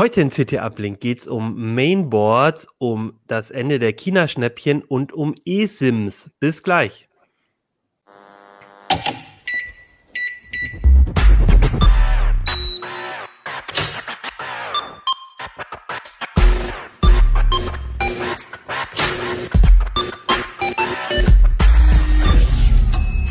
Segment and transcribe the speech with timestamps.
[0.00, 5.34] Heute in CT Uplink geht es um Mainboards, um das Ende der China-Schnäppchen und um
[5.44, 6.30] eSIMs.
[6.40, 7.10] Bis gleich.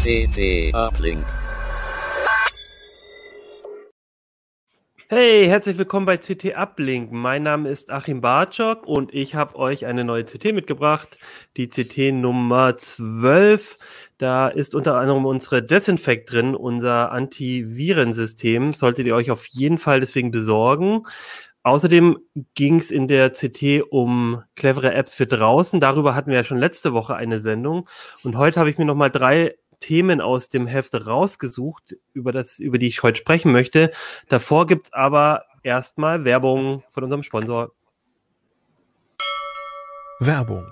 [0.04, 1.26] CT Uplink.
[5.12, 7.12] Hey, herzlich willkommen bei CT Uplink.
[7.12, 11.18] Mein Name ist Achim Bartschok und ich habe euch eine neue CT mitgebracht,
[11.58, 13.80] die CT Nummer 12.
[14.20, 18.72] Da ist unter anderem unsere Desinfect drin, unser Antivirensystem.
[18.74, 21.02] Solltet ihr euch auf jeden Fall deswegen besorgen.
[21.64, 22.20] Außerdem
[22.54, 25.80] ging es in der CT um clevere Apps für draußen.
[25.80, 27.90] Darüber hatten wir ja schon letzte Woche eine Sendung.
[28.24, 32.78] Und heute habe ich mir nochmal drei Themen aus dem Heft rausgesucht, über, das, über
[32.78, 33.92] die ich heute sprechen möchte.
[34.28, 37.72] Davor gibt's aber erstmal Werbung von unserem Sponsor.
[40.20, 40.72] Werbung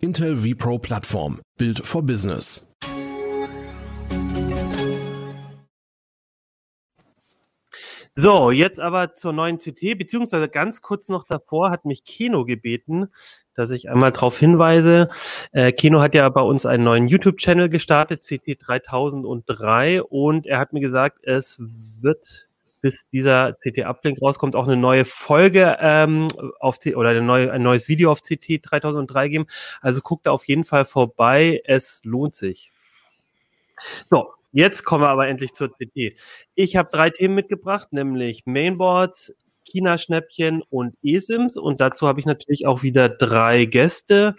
[0.00, 1.40] Intel vPro Plattform.
[1.56, 2.72] Build for Business.
[8.14, 13.08] So, jetzt aber zur neuen CT, beziehungsweise ganz kurz noch davor hat mich Keno gebeten,
[13.54, 15.08] dass ich einmal darauf hinweise.
[15.52, 20.72] Äh, Keno hat ja bei uns einen neuen YouTube-Channel gestartet, CT 3003, und er hat
[20.72, 21.60] mir gesagt, es
[22.00, 22.47] wird
[22.80, 26.28] bis dieser CT-Uplink rauskommt, auch eine neue Folge ähm,
[26.60, 29.46] auf C oder eine neue, ein neues Video auf CT 3003 geben.
[29.80, 31.62] Also guckt da auf jeden Fall vorbei.
[31.64, 32.72] Es lohnt sich.
[34.10, 36.16] So, jetzt kommen wir aber endlich zur CT.
[36.54, 41.56] Ich habe drei Themen mitgebracht, nämlich Mainboards, China-Schnäppchen und eSIMs.
[41.56, 44.36] Und dazu habe ich natürlich auch wieder drei Gäste.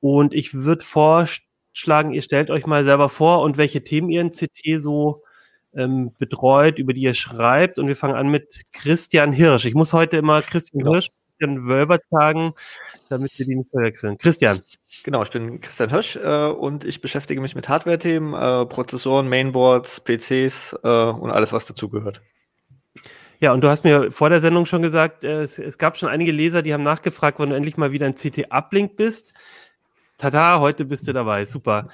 [0.00, 4.30] Und ich würde vorschlagen, ihr stellt euch mal selber vor und welche Themen ihr in
[4.30, 5.20] CT so
[5.74, 7.78] ähm, betreut, über die ihr schreibt.
[7.78, 9.64] Und wir fangen an mit Christian Hirsch.
[9.64, 10.92] Ich muss heute immer Christian genau.
[10.92, 11.08] Hirsch,
[11.38, 12.52] Christian Wölbert sagen,
[13.10, 14.18] damit wir die nicht verwechseln.
[14.18, 14.60] Christian.
[15.04, 20.00] Genau, ich bin Christian Hirsch äh, und ich beschäftige mich mit Hardware-Themen, äh, Prozessoren, Mainboards,
[20.00, 22.20] PCs äh, und alles, was dazugehört.
[23.40, 26.08] Ja, und du hast mir vor der Sendung schon gesagt, äh, es, es, gab schon
[26.08, 29.34] einige Leser, die haben nachgefragt, wann du endlich mal wieder ein CT-Uplink bist.
[30.16, 31.44] Tada, heute bist du dabei.
[31.44, 31.88] Super.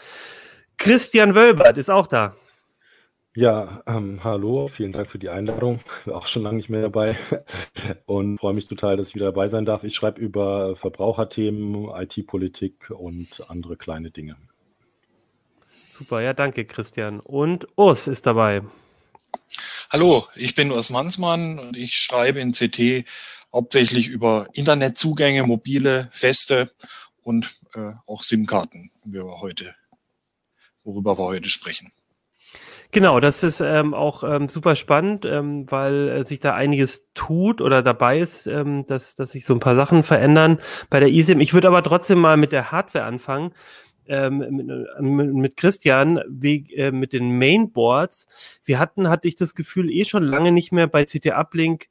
[0.78, 2.34] Christian Wölbert ist auch da.
[3.36, 5.80] Ja, ähm, hallo, vielen Dank für die Einladung.
[6.04, 7.18] War auch schon lange nicht mehr dabei
[8.06, 9.82] und freue mich total, dass ich wieder dabei sein darf.
[9.82, 14.36] Ich schreibe über Verbraucherthemen, IT-Politik und andere kleine Dinge.
[15.98, 17.18] Super, ja, danke, Christian.
[17.18, 18.62] Und Urs ist dabei.
[19.90, 23.04] Hallo, ich bin Urs Mansmann und ich schreibe in CT
[23.52, 26.70] hauptsächlich über Internetzugänge, mobile, feste
[27.24, 28.92] und äh, auch SIM-Karten,
[30.84, 31.90] worüber wir heute sprechen.
[32.94, 37.60] Genau, das ist ähm, auch ähm, super spannend, ähm, weil äh, sich da einiges tut
[37.60, 40.60] oder dabei ist, ähm, dass, dass sich so ein paar Sachen verändern
[40.90, 41.40] bei der eSIM.
[41.40, 43.52] Ich würde aber trotzdem mal mit der Hardware anfangen.
[44.06, 44.38] Ähm,
[45.00, 48.60] mit, mit Christian wie, äh, mit den Mainboards.
[48.64, 51.88] Wir hatten, hatte ich das Gefühl, eh schon lange nicht mehr bei CT Uplink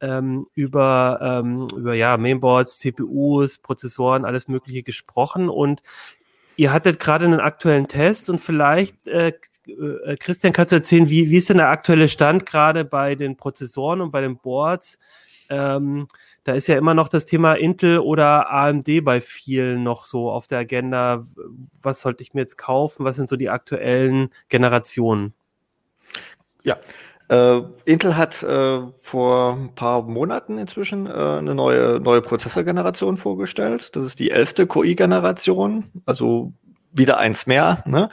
[0.00, 5.82] ähm, über, ähm, über ja, Mainboards, CPUs, Prozessoren, alles Mögliche gesprochen und
[6.56, 9.32] ihr hattet gerade einen aktuellen Test und vielleicht äh,
[9.66, 13.36] äh, Christian, kannst du erzählen, wie, wie ist denn der aktuelle Stand gerade bei den
[13.36, 14.98] Prozessoren und bei den Boards?
[15.48, 16.08] Ähm,
[16.44, 20.46] da ist ja immer noch das Thema Intel oder AMD bei vielen noch so auf
[20.46, 21.26] der Agenda.
[21.82, 23.04] Was sollte ich mir jetzt kaufen?
[23.04, 25.34] Was sind so die aktuellen Generationen?
[26.62, 26.78] Ja,
[27.28, 33.94] äh, Intel hat äh, vor ein paar Monaten inzwischen äh, eine neue, neue Prozessorgeneration vorgestellt.
[33.96, 36.52] Das ist die elfte QI-Generation, also
[36.92, 37.82] wieder eins mehr.
[37.86, 38.10] Ne?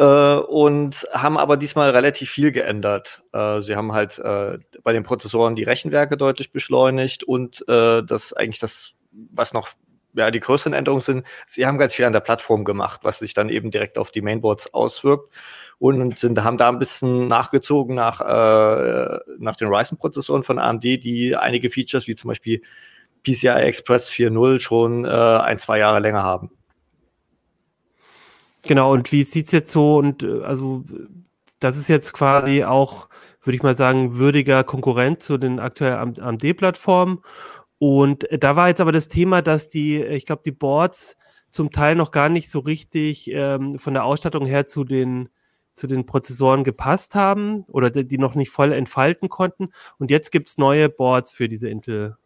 [0.00, 3.22] Äh, und haben aber diesmal relativ viel geändert.
[3.34, 8.32] Äh, sie haben halt äh, bei den Prozessoren die Rechenwerke deutlich beschleunigt und äh, das
[8.32, 9.68] eigentlich das, was noch
[10.14, 13.34] ja, die größeren Änderungen sind, sie haben ganz viel an der Plattform gemacht, was sich
[13.34, 15.32] dann eben direkt auf die Mainboards auswirkt
[15.78, 21.36] und sind, haben da ein bisschen nachgezogen nach, äh, nach den Ryzen-Prozessoren von AMD, die
[21.36, 22.62] einige Features wie zum Beispiel
[23.22, 26.50] PCI Express 4.0 schon äh, ein, zwei Jahre länger haben.
[28.62, 29.96] Genau, und wie sieht's jetzt so?
[29.96, 30.84] Und äh, also,
[31.60, 33.08] das ist jetzt quasi auch,
[33.42, 37.20] würde ich mal sagen, würdiger Konkurrent zu den aktuellen AMD-Plattformen.
[37.78, 41.16] Und da war jetzt aber das Thema, dass die, ich glaube, die Boards
[41.50, 45.30] zum Teil noch gar nicht so richtig ähm, von der Ausstattung her zu den
[45.72, 49.70] zu den Prozessoren gepasst haben oder die noch nicht voll entfalten konnten.
[49.98, 52.16] Und jetzt gibt's neue Boards für diese Intel.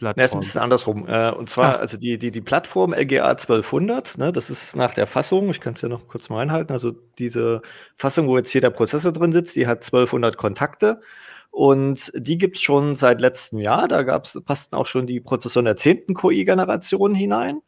[0.00, 0.20] Plattform.
[0.20, 1.06] Ja, ist ein bisschen andersrum.
[1.06, 1.80] Äh, und zwar, Ach.
[1.80, 5.74] also die, die, die Plattform LGA 1200, ne, das ist nach der Fassung, ich kann
[5.74, 7.62] es ja noch kurz mal einhalten, also diese
[7.96, 11.00] Fassung, wo jetzt hier der Prozessor drin sitzt, die hat 1200 Kontakte.
[11.52, 13.88] Und die gibt's schon seit letztem Jahr.
[13.88, 17.60] Da gab's, passten auch schon die Prozessoren der zehnten QI-Generation hinein.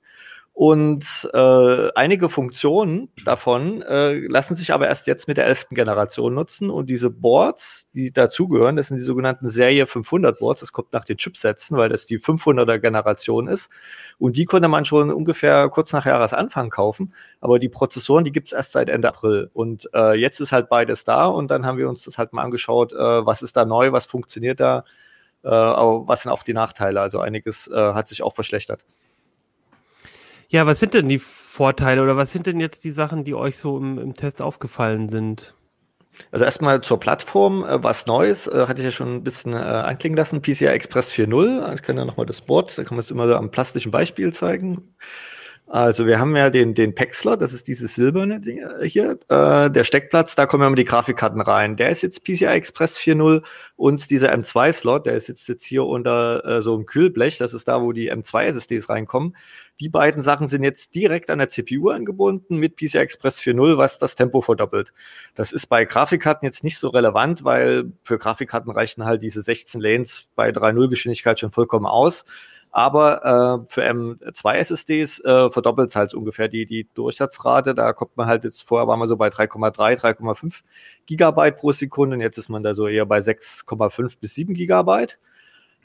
[0.55, 6.35] Und äh, einige Funktionen davon äh, lassen sich aber erst jetzt mit der elften Generation
[6.35, 6.69] nutzen.
[6.69, 10.61] Und diese Boards, die dazugehören, das sind die sogenannten Serie 500 Boards.
[10.61, 13.71] Das kommt nach den Chipsätzen, weil das die 500er Generation ist.
[14.19, 17.15] Und die konnte man schon ungefähr kurz nach Jahresanfang kaufen.
[17.41, 19.51] Aber die Prozessoren, die gibt's erst seit Ende April.
[19.55, 21.27] Und äh, jetzt ist halt beides da.
[21.27, 24.05] Und dann haben wir uns das halt mal angeschaut, äh, was ist da neu, was
[24.05, 24.85] funktioniert da,
[25.45, 27.01] äh, was sind auch die Nachteile.
[27.01, 28.85] Also einiges äh, hat sich auch verschlechtert.
[30.53, 33.57] Ja, was sind denn die Vorteile oder was sind denn jetzt die Sachen, die euch
[33.57, 35.55] so im, im Test aufgefallen sind?
[36.31, 39.57] Also erstmal zur Plattform, äh, was Neues, äh, hatte ich ja schon ein bisschen äh,
[39.57, 43.11] anklingen lassen, PCI Express 4.0, ich kann ja nochmal das Board, da kann man es
[43.11, 44.95] immer so am plastischen Beispiel zeigen.
[45.69, 49.19] Also wir haben ja den, den Pack-Slot, das ist dieses silberne Ding äh, hier.
[49.29, 51.77] Äh, der Steckplatz, da kommen immer die Grafikkarten rein.
[51.77, 53.43] Der ist jetzt PCI Express 4.0
[53.77, 57.69] und dieser M2-Slot, der ist jetzt, jetzt hier unter äh, so einem Kühlblech, das ist
[57.69, 59.35] da, wo die M2-SSDs reinkommen.
[59.81, 63.99] Die beiden Sachen sind jetzt direkt an der CPU angebunden mit PCI Express 4.0, was
[63.99, 64.93] das Tempo verdoppelt.
[65.35, 69.81] Das ist bei Grafikkarten jetzt nicht so relevant, weil für Grafikkarten reichen halt diese 16
[69.81, 72.27] Lanes bei 3.0 Geschwindigkeit schon vollkommen aus.
[72.75, 77.75] Aber äh, für M2 SSDs äh, verdoppelt es halt ungefähr die, die Durchsatzrate.
[77.75, 80.63] Da kommt man halt jetzt vorher war man so bei 3,3, 3,5
[81.05, 85.19] Gigabyte pro Sekunde und jetzt ist man da so eher bei 6,5 bis 7 Gigabyte.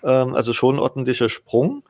[0.02, 1.84] Ähm, also schon ein ordentlicher Sprung.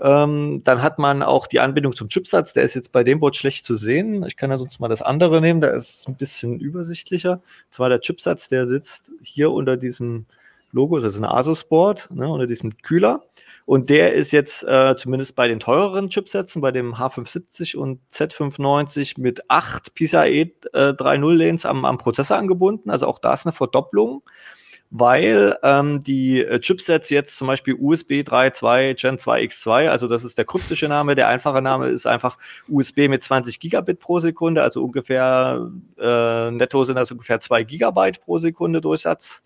[0.00, 2.52] Ähm, dann hat man auch die Anbindung zum Chipsatz.
[2.52, 4.24] Der ist jetzt bei dem Board schlecht zu sehen.
[4.26, 5.60] Ich kann ja sonst mal das andere nehmen.
[5.60, 7.34] Da ist es ein bisschen übersichtlicher.
[7.34, 10.26] Und zwar der Chipsatz, der sitzt hier unter diesem
[10.72, 10.98] Logo.
[10.98, 13.22] Das ist ein Asus-Board, ne, unter diesem Kühler.
[13.70, 19.20] Und der ist jetzt äh, zumindest bei den teureren Chipsätzen, bei dem H570 und Z590
[19.20, 22.90] mit 8 PCIe äh, 3.0 Lanes am, am Prozessor angebunden.
[22.90, 24.24] Also auch da ist eine Verdopplung,
[24.90, 30.36] weil ähm, die äh, Chipsets jetzt zum Beispiel USB 3.2 Gen 2X2, also das ist
[30.36, 34.82] der kryptische Name, der einfache Name ist einfach USB mit 20 Gigabit pro Sekunde, also
[34.82, 39.44] ungefähr äh, netto sind das ungefähr 2 Gigabyte pro Sekunde Durchsatz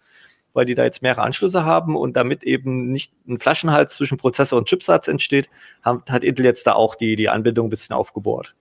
[0.54, 4.58] weil die da jetzt mehrere Anschlüsse haben und damit eben nicht ein Flaschenhals zwischen Prozessor
[4.58, 5.50] und Chipsatz entsteht,
[5.82, 8.54] hat, hat Intel jetzt da auch die, die Anbindung ein bisschen aufgebohrt.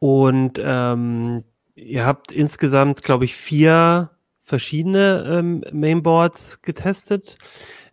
[0.00, 1.44] Und ähm,
[1.76, 4.10] ihr habt insgesamt, glaube ich, vier
[4.42, 7.38] verschiedene ähm, Mainboards getestet.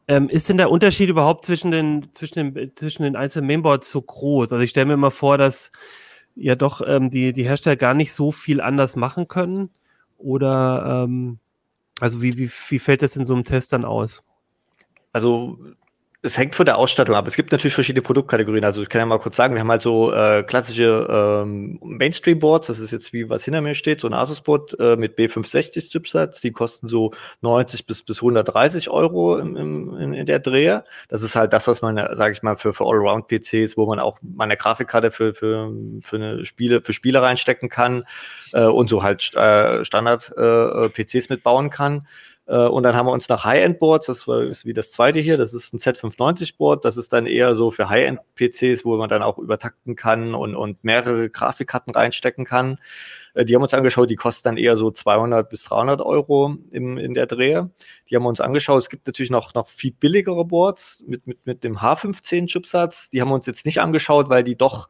[0.07, 4.01] Ähm, ist denn der Unterschied überhaupt zwischen den, zwischen den, zwischen den einzelnen Mainboards so
[4.01, 4.51] groß?
[4.51, 5.72] Also ich stelle mir immer vor, dass
[6.36, 9.69] ja doch ähm, die, die Hersteller gar nicht so viel anders machen können.
[10.22, 11.40] Oder ähm,
[12.00, 14.24] also wie, wie, wie fällt das in so einem Test dann aus?
[15.12, 15.60] Also
[16.24, 17.26] es hängt von der Ausstattung ab.
[17.26, 18.64] Es gibt natürlich verschiedene Produktkategorien.
[18.64, 22.68] Also ich kann ja mal kurz sagen, wir haben halt so äh, klassische ähm, Mainstream-Boards.
[22.68, 26.40] Das ist jetzt wie was hinter mir steht, so ein Asus-Board äh, mit B560 Chipsatz.
[26.40, 30.86] Die kosten so 90 bis bis 130 Euro im, im, in, in der Dreher.
[31.10, 34.20] Das ist halt das, was man, sage ich mal, für für Allround-PCs, wo man auch
[34.22, 38.04] meine Grafikkarte für für für eine Spiele für Spiele reinstecken kann
[38.54, 42.06] äh, und so halt äh, Standard äh, PCs mitbauen kann.
[42.48, 45.53] Äh, und dann haben wir uns nach High-End-Boards, das ist wie das zweite hier, das
[45.53, 49.95] ist ein Z590-Board, das ist dann eher so für High-End-PCs, wo man dann auch übertakten
[49.95, 52.77] kann und, und mehrere Grafikkarten reinstecken kann.
[53.33, 56.98] Äh, die haben uns angeschaut, die kosten dann eher so 200 bis 300 Euro im,
[56.98, 57.69] in der Drehe.
[58.10, 58.83] Die haben wir uns angeschaut.
[58.83, 63.10] Es gibt natürlich noch, noch viel billigere Boards mit, mit, mit dem H15-Chipsatz.
[63.10, 64.89] Die haben wir uns jetzt nicht angeschaut, weil die doch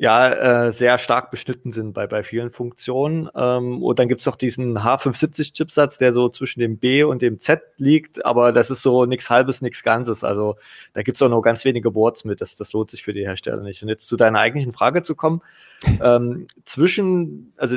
[0.00, 0.30] ja
[0.68, 3.28] äh, sehr stark beschnitten sind bei, bei vielen Funktionen.
[3.36, 7.60] Ähm, und dann gibt's noch diesen H570-Chipsatz, der so zwischen dem B und dem Z
[7.76, 10.24] liegt, aber das ist so nichts Halbes, nichts Ganzes.
[10.24, 10.56] Also
[10.94, 12.40] da gibt's auch nur ganz wenige Boards mit.
[12.40, 13.82] Das, das lohnt sich für die Hersteller nicht.
[13.82, 15.42] Und jetzt zu deiner eigentlichen Frage zu kommen.
[16.02, 17.76] Ähm, zwischen, also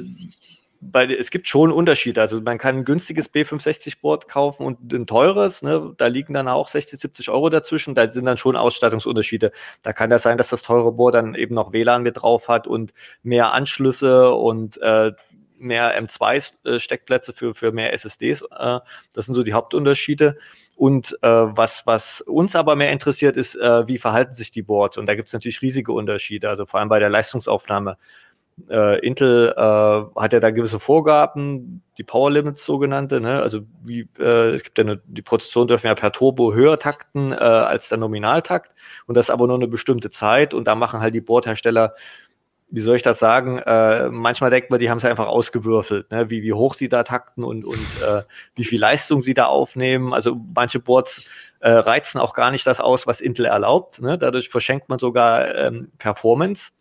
[0.91, 2.21] weil es gibt schon Unterschiede.
[2.21, 5.61] Also man kann ein günstiges B560-Board kaufen und ein teures.
[5.61, 5.93] Ne?
[5.97, 7.95] Da liegen dann auch 60, 70 Euro dazwischen.
[7.95, 9.51] Da sind dann schon Ausstattungsunterschiede.
[9.81, 12.67] Da kann das sein, dass das teure Board dann eben noch WLAN mit drauf hat
[12.67, 15.11] und mehr Anschlüsse und äh,
[15.57, 18.43] mehr M2-Steckplätze für, für mehr SSDs.
[18.51, 18.79] Äh,
[19.13, 20.37] das sind so die Hauptunterschiede.
[20.75, 24.97] Und äh, was, was uns aber mehr interessiert, ist, äh, wie verhalten sich die Boards.
[24.97, 27.97] Und da gibt es natürlich riesige Unterschiede, also vor allem bei der Leistungsaufnahme.
[28.69, 33.41] Äh, Intel äh, hat ja da gewisse Vorgaben, die Power Limits sogenannte, ne?
[33.41, 37.31] also wie, äh, es gibt ja eine, die Prozessoren dürfen ja per Turbo höher takten
[37.31, 38.71] äh, als der Nominaltakt
[39.07, 41.95] und das aber nur eine bestimmte Zeit und da machen halt die Bordhersteller
[42.69, 46.31] wie soll ich das sagen, äh, manchmal denkt man, die haben es einfach ausgewürfelt, ne?
[46.31, 48.23] wie, wie hoch sie da takten und, und äh,
[48.55, 50.11] wie viel Leistung sie da aufnehmen.
[50.11, 51.29] Also manche Boards
[51.61, 54.01] reizen auch gar nicht das aus, was Intel erlaubt.
[54.01, 54.17] Ne?
[54.17, 56.71] Dadurch verschenkt man sogar ähm, Performance.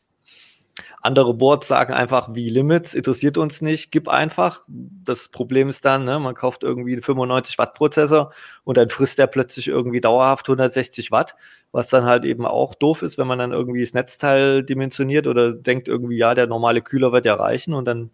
[1.04, 4.64] Andere Boards sagen einfach, wie Limits, interessiert uns nicht, gib einfach.
[4.68, 8.32] Das Problem ist dann, ne, man kauft irgendwie einen 95 Watt Prozessor
[8.62, 11.34] und dann frisst der plötzlich irgendwie dauerhaft 160 Watt,
[11.72, 15.52] was dann halt eben auch doof ist, wenn man dann irgendwie das Netzteil dimensioniert oder
[15.52, 18.10] denkt irgendwie, ja, der normale Kühler wird ja reichen und dann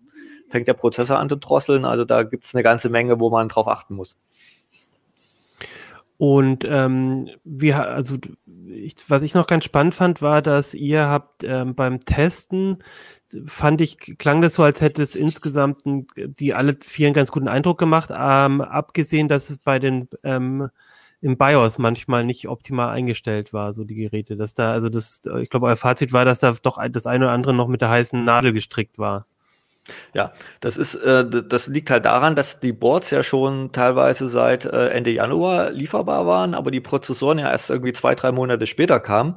[0.49, 1.85] fängt der Prozessor an zu drosseln.
[1.85, 4.17] Also da gibt es eine ganze Menge, wo man drauf achten muss.
[6.19, 8.17] Und ähm, wir, also
[8.67, 12.79] ich, was ich noch ganz spannend fand, war, dass ihr habt ähm, beim Testen
[13.47, 17.49] fand ich, klang das so, als hätte es insgesamt die alle vier einen ganz guten
[17.49, 20.69] Eindruck gemacht, ähm, abgesehen, dass es bei den ähm,
[21.21, 24.37] im BIOS manchmal nicht optimal eingestellt war, so die Geräte.
[24.37, 27.33] Dass da, also das, ich glaube, euer Fazit war, dass da doch das eine oder
[27.33, 29.27] andere noch mit der heißen Nadel gestrickt war.
[30.15, 34.65] Ja, das ist, äh, das liegt halt daran, dass die Boards ja schon teilweise seit
[34.65, 39.01] äh, Ende Januar lieferbar waren, aber die Prozessoren ja erst irgendwie zwei, drei Monate später
[39.01, 39.37] kamen.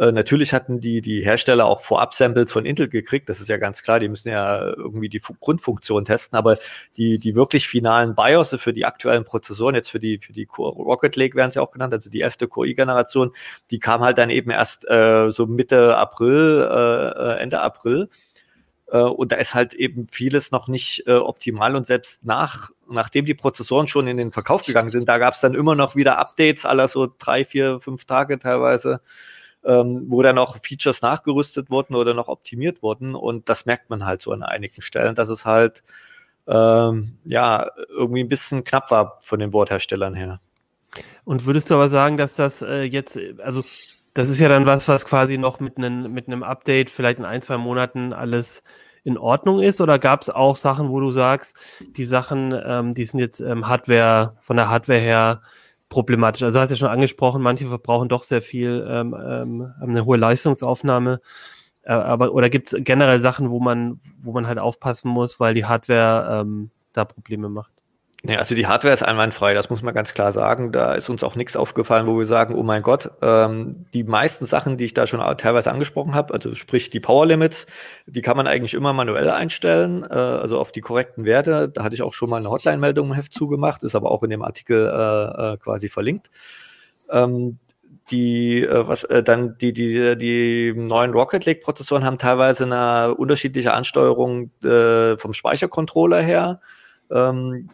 [0.00, 3.82] Äh, natürlich hatten die, die Hersteller auch Vorab-Samples von Intel gekriegt, das ist ja ganz
[3.82, 6.58] klar, die müssen ja irgendwie die Fu Grundfunktion testen, aber
[6.96, 11.16] die, die wirklich finalen BIOS für die aktuellen Prozessoren, jetzt für die, für die Rocket
[11.16, 12.48] Lake werden sie auch genannt, also die 11.
[12.48, 13.32] Core-generation,
[13.70, 18.08] die kam halt dann eben erst äh, so Mitte April, äh, äh Ende April.
[18.90, 23.24] Äh, und da ist halt eben vieles noch nicht äh, optimal und selbst nach, nachdem
[23.24, 26.18] die Prozessoren schon in den Verkauf gegangen sind, da gab es dann immer noch wieder
[26.18, 29.00] Updates, aller so drei, vier, fünf Tage teilweise,
[29.64, 33.14] ähm, wo dann auch Features nachgerüstet wurden oder noch optimiert wurden.
[33.14, 35.82] Und das merkt man halt so an einigen Stellen, dass es halt
[36.48, 40.40] ähm, ja irgendwie ein bisschen knapp war von den Bordherstellern her.
[41.24, 43.62] Und würdest du aber sagen, dass das äh, jetzt, also
[44.14, 47.24] das ist ja dann was, was quasi noch mit einem mit einem Update vielleicht in
[47.24, 48.62] ein, zwei Monaten alles
[49.04, 49.80] in Ordnung ist?
[49.80, 51.56] Oder gab es auch Sachen, wo du sagst,
[51.96, 55.42] die Sachen, ähm, die sind jetzt ähm, Hardware, von der Hardware her
[55.88, 56.42] problematisch?
[56.42, 60.04] Also du hast ja schon angesprochen, manche verbrauchen doch sehr viel, ähm, ähm, haben eine
[60.04, 61.20] hohe Leistungsaufnahme.
[61.82, 65.54] Äh, aber oder gibt es generell Sachen, wo man, wo man halt aufpassen muss, weil
[65.54, 67.79] die Hardware ähm, da Probleme macht?
[68.22, 70.72] Nee, also die Hardware ist einwandfrei, das muss man ganz klar sagen.
[70.72, 74.44] Da ist uns auch nichts aufgefallen, wo wir sagen, oh mein Gott, ähm, die meisten
[74.44, 77.66] Sachen, die ich da schon teilweise angesprochen habe, also sprich die Power Limits,
[78.06, 81.70] die kann man eigentlich immer manuell einstellen, äh, also auf die korrekten Werte.
[81.70, 84.30] Da hatte ich auch schon mal eine Hotline-Meldung im Heft zugemacht, ist aber auch in
[84.30, 86.30] dem Artikel äh, äh, quasi verlinkt.
[87.10, 87.58] Ähm,
[88.10, 93.14] die, äh, was, äh, dann die, die, die neuen Rocket League Prozessoren haben teilweise eine
[93.14, 96.60] unterschiedliche Ansteuerung äh, vom Speichercontroller her.
[97.10, 97.70] Ähm,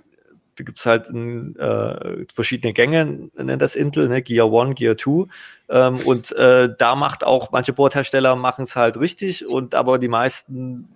[0.56, 4.22] da gibt es halt äh, verschiedene Gänge, nennt das Intel, ne?
[4.22, 5.26] Gear 1, Gear 2.
[5.68, 10.08] Ähm, und äh, da macht auch, manche Bordhersteller machen es halt richtig und aber die
[10.08, 10.95] meisten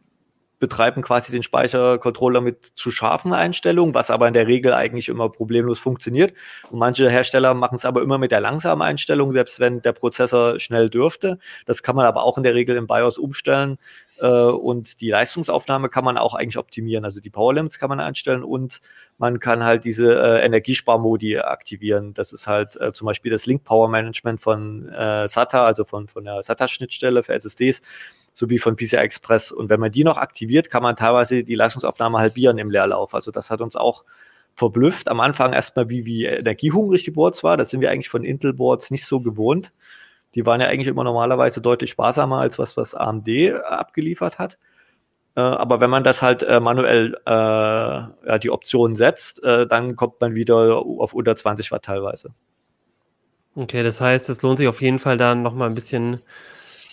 [0.60, 5.28] betreiben quasi den Speichercontroller mit zu scharfen Einstellungen, was aber in der Regel eigentlich immer
[5.28, 6.34] problemlos funktioniert.
[6.70, 10.60] Und manche Hersteller machen es aber immer mit der langsamen Einstellung, selbst wenn der Prozessor
[10.60, 11.38] schnell dürfte.
[11.66, 13.78] Das kann man aber auch in der Regel im BIOS umstellen.
[14.20, 17.04] Äh, und die Leistungsaufnahme kann man auch eigentlich optimieren.
[17.04, 18.80] Also die Power Limits kann man einstellen und
[19.16, 22.12] man kann halt diese äh, Energiesparmodi aktivieren.
[22.14, 26.06] Das ist halt äh, zum Beispiel das Link Power Management von äh, SATA, also von,
[26.08, 27.80] von der SATA-Schnittstelle für SSDs
[28.32, 29.52] sowie von PCI Express.
[29.52, 33.14] Und wenn man die noch aktiviert, kann man teilweise die Leistungsaufnahme halbieren im Leerlauf.
[33.14, 34.04] Also das hat uns auch
[34.54, 35.08] verblüfft.
[35.08, 37.56] Am Anfang erstmal, wie, wie energiehungrig die Boards war.
[37.56, 39.72] Das sind wir eigentlich von Intel-Boards nicht so gewohnt.
[40.34, 43.28] Die waren ja eigentlich immer normalerweise deutlich sparsamer als was, was AMD
[43.64, 44.58] abgeliefert hat.
[45.36, 49.96] Äh, aber wenn man das halt äh, manuell äh, ja, die Option setzt, äh, dann
[49.96, 52.30] kommt man wieder auf unter 20 Watt teilweise.
[53.56, 56.20] Okay, das heißt, es lohnt sich auf jeden Fall da nochmal ein bisschen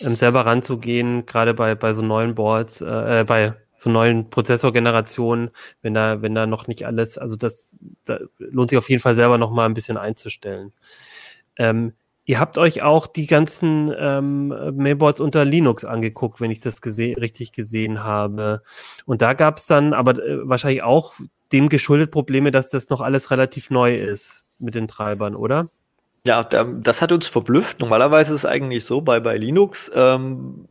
[0.00, 5.50] ähm, selber ranzugehen, gerade bei, bei so neuen Boards, äh, bei so neuen Prozessorgenerationen,
[5.82, 7.68] wenn da, wenn da noch nicht alles, also das
[8.04, 10.72] da lohnt sich auf jeden Fall selber noch mal ein bisschen einzustellen.
[11.56, 11.92] Ähm,
[12.24, 17.16] ihr habt euch auch die ganzen ähm, Mainboards unter Linux angeguckt, wenn ich das gese
[17.16, 18.62] richtig gesehen habe.
[19.06, 21.14] Und da gab es dann aber äh, wahrscheinlich auch
[21.52, 25.68] dem geschuldet Probleme, dass das noch alles relativ neu ist mit den Treibern, oder?
[26.28, 27.80] Ja, das hat uns verblüfft.
[27.80, 30.68] Normalerweise ist es eigentlich so bei, bei Linux, ähm,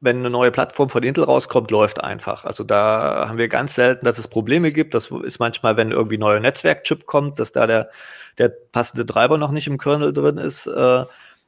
[0.00, 2.44] wenn eine neue Plattform von Intel rauskommt, läuft einfach.
[2.46, 4.94] Also da haben wir ganz selten, dass es Probleme gibt.
[4.94, 7.90] Das ist manchmal, wenn irgendwie ein neuer Netzwerkchip kommt, dass da der,
[8.38, 10.66] der passende Treiber noch nicht im Kernel drin ist.
[10.66, 11.04] Äh,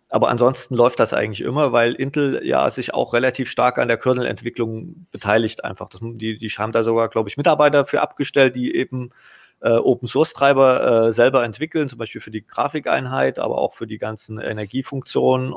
[0.08, 3.98] Aber ansonsten läuft das eigentlich immer, weil Intel ja sich auch relativ stark an der
[3.98, 5.88] Kernel-Entwicklung beteiligt einfach.
[5.88, 9.10] Das, die, die haben da sogar, glaube ich, Mitarbeiter für abgestellt, die eben
[9.60, 14.38] äh, Open-Source-Treiber äh, selber entwickeln, zum Beispiel für die Grafikeinheit, aber auch für die ganzen
[14.38, 15.54] Energiefunktionen.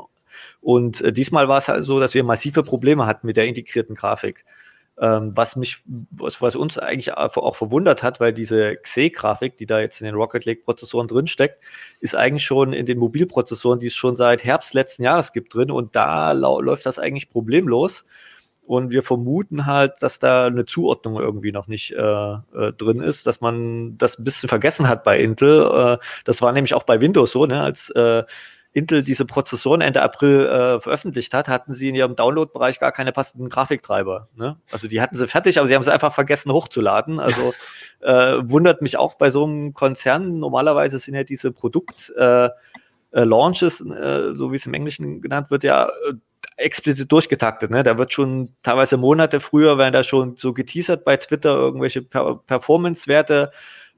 [0.60, 3.94] Und äh, diesmal war es halt so, dass wir massive Probleme hatten mit der integrierten
[3.94, 4.44] Grafik.
[4.98, 9.80] Ähm, was mich, was, was, uns eigentlich auch verwundert hat, weil diese Xe-Grafik, die da
[9.80, 11.62] jetzt in den Rocket Lake-Prozessoren drinsteckt,
[12.00, 15.70] ist eigentlich schon in den Mobilprozessoren, die es schon seit Herbst letzten Jahres gibt, drin.
[15.70, 18.04] Und da läuft das eigentlich problemlos.
[18.62, 23.26] Und wir vermuten halt, dass da eine Zuordnung irgendwie noch nicht äh, äh, drin ist,
[23.26, 25.62] dass man das ein bisschen vergessen hat bei Intel.
[25.62, 28.22] Äh, das war nämlich auch bei Windows so, ne, als äh,
[28.72, 33.10] Intel diese Prozessoren Ende April äh, veröffentlicht hat, hatten sie in ihrem Download-Bereich gar keine
[33.10, 34.28] passenden Grafiktreiber.
[34.36, 34.56] Ne?
[34.70, 37.18] Also die hatten sie fertig, aber sie haben sie einfach vergessen hochzuladen.
[37.18, 37.52] Also
[38.00, 40.38] äh, wundert mich auch bei so einem Konzern.
[40.38, 42.48] Normalerweise sind ja diese Produkt äh,
[43.10, 46.14] äh, Launches, äh, so wie es im Englischen genannt wird, ja äh,
[46.60, 47.70] explizit durchgetaktet.
[47.70, 47.82] Ne?
[47.82, 52.36] Da wird schon teilweise Monate früher, werden da schon so geteasert bei Twitter irgendwelche per
[52.46, 53.50] Performance-Werte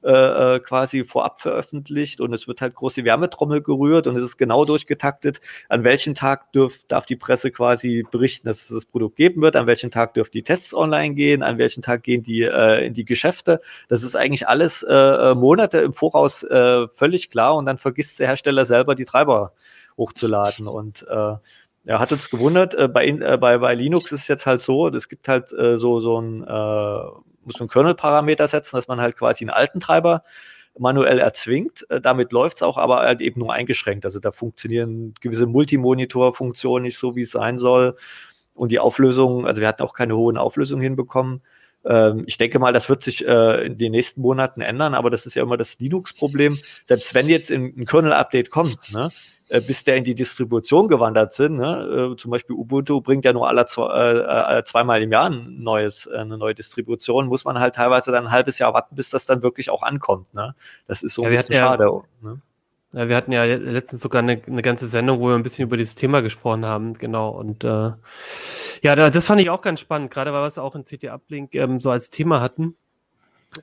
[0.03, 4.35] äh, äh, quasi vorab veröffentlicht und es wird halt große Wärmetrommel gerührt und es ist
[4.35, 5.39] genau durchgetaktet,
[5.69, 9.55] an welchem Tag dürf, darf die Presse quasi berichten, dass es das Produkt geben wird,
[9.55, 12.93] an welchem Tag dürfen die Tests online gehen, an welchem Tag gehen die äh, in
[12.93, 13.61] die Geschäfte.
[13.87, 18.19] Das ist eigentlich alles äh, äh Monate im Voraus äh, völlig klar und dann vergisst
[18.19, 19.53] der Hersteller selber die Treiber
[19.97, 21.35] hochzuladen und äh,
[21.85, 22.75] ja, hat uns gewundert.
[22.75, 25.77] Äh, bei, äh, bei, bei Linux ist es jetzt halt so, es gibt halt äh,
[25.77, 27.03] so, so ein äh,
[27.45, 30.23] muss man Kernel-Parameter setzen, dass man halt quasi einen alten Treiber
[30.77, 31.85] manuell erzwingt.
[31.89, 34.05] Äh, damit läuft es auch, aber halt eben nur eingeschränkt.
[34.05, 37.97] Also da funktionieren gewisse Multimonitor-Funktionen nicht so, wie es sein soll.
[38.53, 41.41] Und die Auflösung, also wir hatten auch keine hohen Auflösungen hinbekommen.
[41.85, 45.25] Ähm, ich denke mal, das wird sich äh, in den nächsten Monaten ändern, aber das
[45.25, 46.57] ist ja immer das Linux-Problem.
[46.85, 49.09] Selbst wenn jetzt ein Kernel-Update kommt, ne,
[49.49, 53.33] äh, bis der in die Distribution gewandert sind, ne, äh, zum Beispiel Ubuntu bringt ja
[53.33, 57.43] nur alle zwei, äh, äh, zweimal im Jahr ein neues, äh, eine neue Distribution, muss
[57.43, 60.33] man halt teilweise dann ein halbes Jahr warten, bis das dann wirklich auch ankommt.
[60.33, 60.55] Ne?
[60.87, 61.83] Das ist so ja, ein bisschen schade.
[61.83, 62.41] Ja, ne?
[62.93, 65.77] Ja, wir hatten ja letztens sogar eine, eine ganze Sendung, wo wir ein bisschen über
[65.77, 67.29] dieses Thema gesprochen haben, genau.
[67.29, 67.91] Und äh,
[68.83, 71.55] ja, das fand ich auch ganz spannend, gerade weil wir es auch in CT Uplink
[71.55, 72.75] ähm, so als Thema hatten.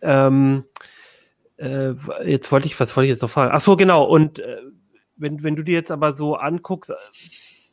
[0.02, 0.64] Ähm,
[1.58, 1.92] äh,
[2.24, 3.52] jetzt wollte ich, was wollte ich jetzt noch fragen?
[3.54, 4.02] Ach so, genau.
[4.04, 4.62] Und äh,
[5.16, 6.92] wenn, wenn du dir jetzt aber so anguckst,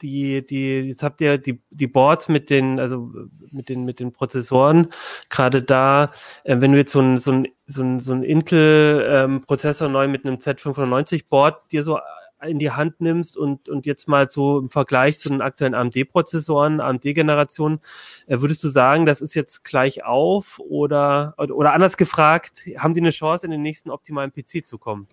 [0.01, 3.11] die, die, jetzt habt ihr die, die Boards mit den, also
[3.51, 4.87] mit den, mit den Prozessoren,
[5.29, 6.11] gerade da,
[6.43, 10.07] äh, wenn du jetzt so ein, so ein, so ein, so ein Intel-Prozessor ähm, neu
[10.07, 11.99] mit einem Z590-Board dir so
[12.43, 16.79] in die Hand nimmst und, und jetzt mal so im Vergleich zu den aktuellen AMD-Prozessoren,
[16.79, 17.79] AMD-Generationen,
[18.27, 23.01] äh, würdest du sagen, das ist jetzt gleich auf oder, oder anders gefragt, haben die
[23.01, 25.07] eine Chance, in den nächsten optimalen PC zu kommen?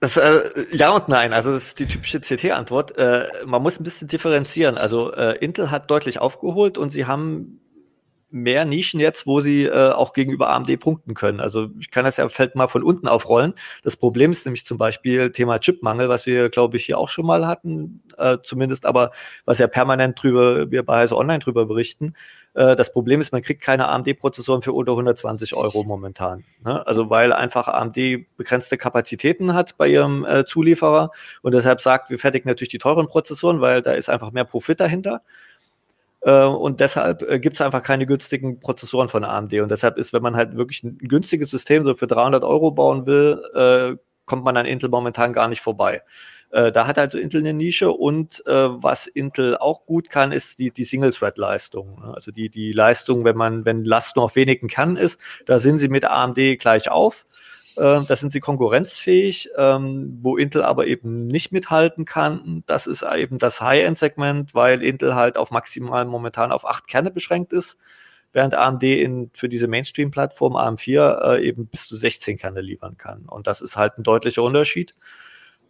[0.00, 2.96] Das, äh, ja und nein, also das ist die typische CT-Antwort.
[2.96, 4.78] Äh, man muss ein bisschen differenzieren.
[4.78, 7.60] Also äh, Intel hat deutlich aufgeholt und sie haben
[8.30, 11.40] mehr Nischen jetzt, wo sie äh, auch gegenüber AMD punkten können.
[11.40, 13.54] Also ich kann das ja Feld mal von unten aufrollen.
[13.82, 17.26] Das Problem ist nämlich zum Beispiel Thema Chipmangel, was wir, glaube ich, hier auch schon
[17.26, 19.10] mal hatten, äh, zumindest, aber
[19.44, 22.14] was ja permanent drüber, wir bei Heise Online drüber berichten.
[22.54, 26.44] Äh, das Problem ist, man kriegt keine AMD-Prozessoren für unter 120 Euro momentan.
[26.64, 26.86] Ne?
[26.86, 27.96] Also weil einfach AMD
[28.36, 31.10] begrenzte Kapazitäten hat bei ihrem äh, Zulieferer
[31.42, 34.80] und deshalb sagt, wir fertigen natürlich die teuren Prozessoren, weil da ist einfach mehr Profit
[34.80, 35.22] dahinter.
[36.22, 39.54] Äh, und deshalb äh, gibt es einfach keine günstigen Prozessoren von AMD.
[39.54, 43.06] Und deshalb ist, wenn man halt wirklich ein günstiges System so für 300 Euro bauen
[43.06, 46.02] will, kommt man an Intel momentan gar nicht vorbei.
[46.50, 50.58] Äh, da hat also Intel eine Nische und äh, was Intel auch gut kann, ist
[50.58, 52.00] die, die Single-Thread-Leistung.
[52.00, 52.12] Ne?
[52.14, 55.78] Also die, die Leistung, wenn man, wenn Last nur auf wenigen Kernen ist, da sind
[55.78, 57.24] sie mit AMD gleich auf.
[57.76, 62.64] Äh, da sind sie konkurrenzfähig, ähm, wo Intel aber eben nicht mithalten kann.
[62.66, 67.52] Das ist eben das High-End-Segment, weil Intel halt auf maximal momentan auf acht Kerne beschränkt
[67.52, 67.78] ist,
[68.32, 73.26] während AMD in, für diese Mainstream-Plattform AM4 äh, eben bis zu 16 Kerne liefern kann.
[73.26, 74.96] Und das ist halt ein deutlicher Unterschied.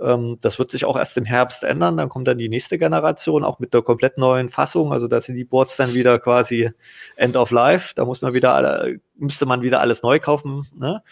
[0.00, 1.96] Ähm, das wird sich auch erst im Herbst ändern.
[1.96, 4.92] Dann kommt dann die nächste Generation, auch mit der komplett neuen Fassung.
[4.92, 6.70] Also da sind die Boards dann wieder quasi
[7.16, 7.92] End of Life.
[7.94, 10.66] Da muss man wieder alle, müsste man wieder alles neu kaufen.
[10.74, 11.02] Ne?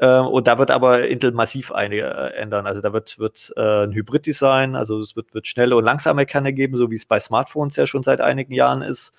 [0.00, 2.66] Ähm, und da wird aber Intel massiv einige äh, ändern.
[2.66, 6.52] Also da wird, wird äh, ein Hybrid-Design, also es wird, wird schnelle und langsame Kerne
[6.54, 9.12] geben, so wie es bei Smartphones ja schon seit einigen Jahren ist.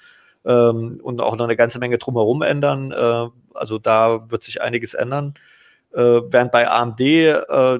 [0.43, 2.91] Ähm, und auch noch eine ganze Menge drumherum ändern.
[2.91, 5.35] Äh, also da wird sich einiges ändern.
[5.93, 7.79] Äh, während bei AMD, äh,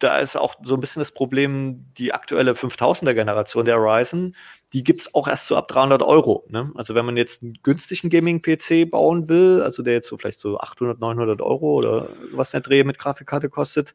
[0.00, 4.34] da ist auch so ein bisschen das Problem, die aktuelle 5000er Generation der Ryzen,
[4.72, 6.46] die gibt's auch erst so ab 300 Euro.
[6.48, 6.72] Ne?
[6.74, 10.58] Also wenn man jetzt einen günstigen Gaming-PC bauen will, also der jetzt so vielleicht so
[10.58, 13.94] 800, 900 Euro oder was der Dreh mit Grafikkarte kostet,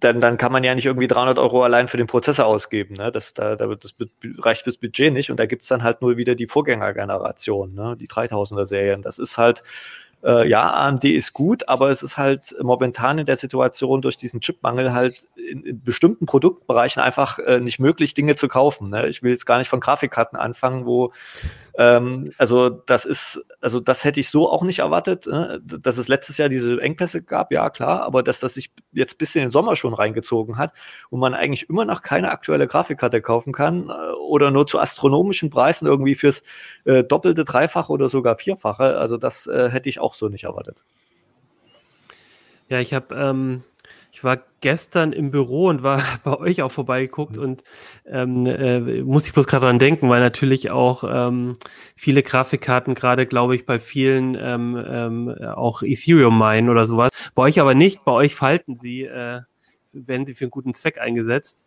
[0.00, 2.96] dann, dann kann man ja nicht irgendwie 300 Euro allein für den Prozessor ausgeben.
[2.96, 3.12] Ne?
[3.12, 3.94] Das, da, da, das
[4.38, 5.30] reicht fürs Budget nicht.
[5.30, 7.96] Und da gibt's dann halt nur wieder die Vorgängergeneration, ne?
[7.98, 9.02] die 3000er Serien.
[9.02, 9.62] Das ist halt,
[10.24, 14.40] äh, ja, AMD ist gut, aber es ist halt momentan in der Situation durch diesen
[14.40, 18.90] Chipmangel halt in, in bestimmten Produktbereichen einfach äh, nicht möglich, Dinge zu kaufen.
[18.90, 19.08] Ne?
[19.08, 21.12] Ich will jetzt gar nicht von Grafikkarten anfangen, wo
[21.76, 26.06] ähm, also das ist, also das hätte ich so auch nicht erwartet, äh, dass es
[26.06, 29.50] letztes Jahr diese Engpässe gab, ja klar, aber dass das sich jetzt bis in den
[29.50, 30.72] Sommer schon reingezogen hat
[31.10, 35.50] und man eigentlich immer noch keine aktuelle Grafikkarte kaufen kann äh, oder nur zu astronomischen
[35.50, 36.42] Preisen irgendwie fürs
[36.84, 38.96] äh, doppelte, dreifache oder sogar vierfache.
[38.96, 40.84] Also das äh, hätte ich auch so nicht erwartet.
[42.68, 43.64] Ja, ich habe ähm,
[44.14, 47.64] ich war gestern im Büro und war bei euch auch vorbeigeguckt und
[48.06, 51.56] ähm, äh, muss ich bloß gerade dran denken, weil natürlich auch ähm,
[51.96, 57.10] viele Grafikkarten gerade, glaube ich, bei vielen ähm, ähm, auch Ethereum meinen oder sowas.
[57.34, 58.04] Bei euch aber nicht.
[58.04, 59.40] Bei euch falten sie, äh,
[59.92, 61.64] werden sie für einen guten Zweck eingesetzt.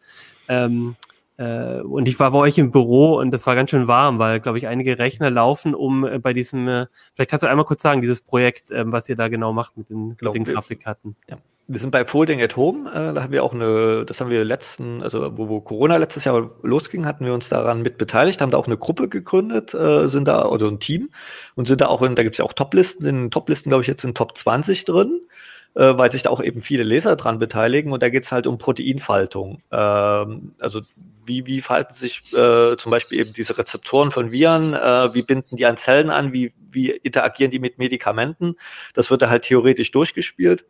[0.48, 0.96] Ähm,
[1.36, 4.40] äh, und ich war bei euch im Büro und das war ganz schön warm, weil,
[4.40, 7.82] glaube ich, einige Rechner laufen, um äh, bei diesem, äh, vielleicht kannst du einmal kurz
[7.82, 11.18] sagen, dieses Projekt, äh, was ihr da genau macht mit den, mit den Grafikkarten.
[11.30, 11.36] Ja
[11.68, 12.90] wir sind bei Folding at Home.
[12.90, 16.24] Äh, da haben wir auch eine, das haben wir letzten, also wo, wo Corona letztes
[16.24, 20.08] Jahr losging, hatten wir uns daran mit beteiligt, haben da auch eine Gruppe gegründet, äh,
[20.08, 21.10] sind da, oder ein Team
[21.56, 23.88] und sind da auch in, da gibt's ja auch Toplisten, sind in Toplisten, glaube ich,
[23.88, 25.20] jetzt in Top 20 drin,
[25.76, 28.58] äh, weil sich da auch eben viele Leser dran beteiligen und da geht's halt um
[28.58, 29.62] Proteinfaltung.
[29.72, 30.80] Ähm, also
[31.26, 35.58] wie, wie verhalten sich äh, zum Beispiel eben diese Rezeptoren von Viren, äh, wie binden
[35.58, 38.56] die an Zellen an, wie, wie interagieren die mit Medikamenten.
[38.94, 40.64] Das wird da halt theoretisch durchgespielt.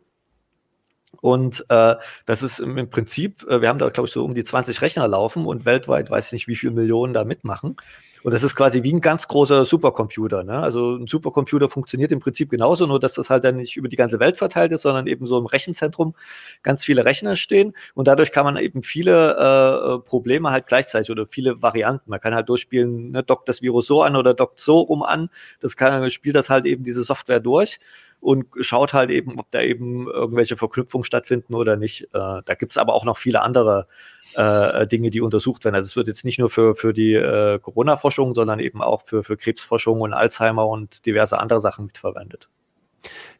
[1.20, 4.44] Und äh, das ist im, Prinzip, äh, wir haben da, glaube ich, so um die
[4.44, 7.76] 20 Rechner laufen und weltweit weiß ich nicht, wie viele Millionen da mitmachen.
[8.22, 10.42] Und das ist quasi wie ein ganz großer Supercomputer.
[10.42, 10.58] Ne?
[10.58, 13.96] Also ein Supercomputer funktioniert im Prinzip genauso, nur dass das halt dann nicht über die
[13.96, 16.14] ganze Welt verteilt ist, sondern eben so im Rechenzentrum
[16.62, 17.74] ganz viele Rechner stehen.
[17.94, 22.10] Und dadurch kann man eben viele äh, Probleme halt gleichzeitig oder viele Varianten.
[22.10, 25.28] Man kann halt durchspielen, ne, dockt das Virus so an oder dockt so rum an.
[25.60, 27.78] Das kann, spielt das halt eben diese Software durch
[28.20, 32.04] und schaut halt eben, ob da eben irgendwelche Verknüpfungen stattfinden oder nicht.
[32.12, 33.86] Äh, da gibt es aber auch noch viele andere
[34.34, 35.76] äh, Dinge, die untersucht werden.
[35.76, 39.22] Also es wird jetzt nicht nur für, für die äh, Corona-Forschung, sondern eben auch für,
[39.22, 42.48] für Krebsforschung und Alzheimer und diverse andere Sachen mitverwendet.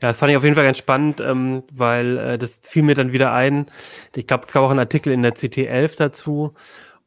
[0.00, 2.94] Ja, das fand ich auf jeden Fall ganz spannend, ähm, weil äh, das fiel mir
[2.94, 3.66] dann wieder ein.
[4.14, 6.54] Ich glaube, es gab auch einen Artikel in der CT11 dazu.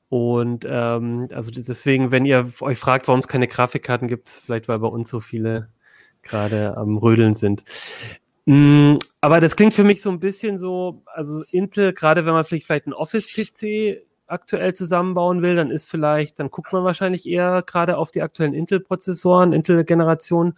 [0.09, 4.79] Und ähm, also deswegen, wenn ihr euch fragt, warum es keine Grafikkarten gibt, vielleicht weil
[4.79, 5.69] bei uns so viele
[6.23, 7.63] gerade am Rödeln sind.
[8.45, 12.43] Mm, aber das klingt für mich so ein bisschen so, also Intel, gerade wenn man
[12.45, 17.63] vielleicht, vielleicht einen Office-PC aktuell zusammenbauen will, dann ist vielleicht, dann guckt man wahrscheinlich eher
[17.63, 20.53] gerade auf die aktuellen Intel-Prozessoren, Intel-Generation.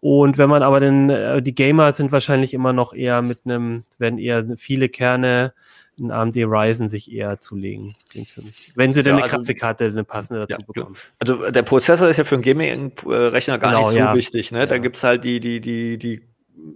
[0.00, 3.84] Und wenn man aber den, äh, die Gamer sind wahrscheinlich immer noch eher mit einem,
[3.98, 5.54] werden eher viele Kerne
[5.98, 7.94] ein AMD Ryzen sich eher zulegen.
[7.94, 8.72] Das klingt für mich.
[8.74, 10.96] Wenn sie denn ja, eine also, Grafikkarte, eine passende dazu ja, bekommen.
[11.18, 14.14] Also der Prozessor ist ja für einen Gaming-Rechner gar genau, nicht so ja.
[14.14, 14.52] wichtig.
[14.52, 14.66] Ne?
[14.66, 16.22] Da gibt's halt die, die, die, die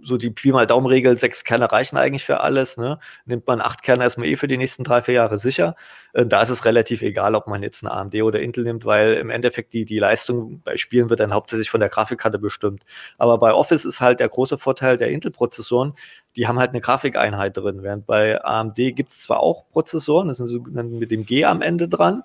[0.01, 2.77] so die Pi mal Daumenregel, sechs Kerne reichen eigentlich für alles.
[2.77, 2.99] Ne?
[3.25, 5.75] Nimmt man acht Kerne erstmal eh für die nächsten drei, vier Jahre sicher.
[6.13, 9.13] Äh, da ist es relativ egal, ob man jetzt eine AMD oder Intel nimmt, weil
[9.13, 12.83] im Endeffekt die, die Leistung bei Spielen wird dann hauptsächlich von der Grafikkarte bestimmt.
[13.17, 15.93] Aber bei Office ist halt der große Vorteil der Intel-Prozessoren,
[16.35, 20.37] die haben halt eine Grafikeinheit drin, während bei AMD gibt es zwar auch Prozessoren, das
[20.37, 22.23] sind so mit dem G am Ende dran,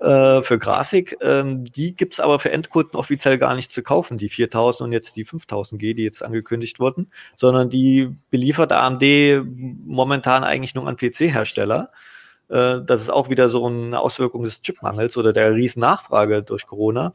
[0.00, 1.16] äh, für Grafik.
[1.20, 4.92] Ähm, die gibt es aber für Endkunden offiziell gar nicht zu kaufen, die 4000 und
[4.92, 9.44] jetzt die 5000G, die jetzt angekündigt wurden, sondern die beliefert AMD
[9.86, 11.90] momentan eigentlich nur an PC-Hersteller.
[12.48, 16.66] Äh, das ist auch wieder so eine Auswirkung des Chipmangels oder der riesen Nachfrage durch
[16.66, 17.14] Corona.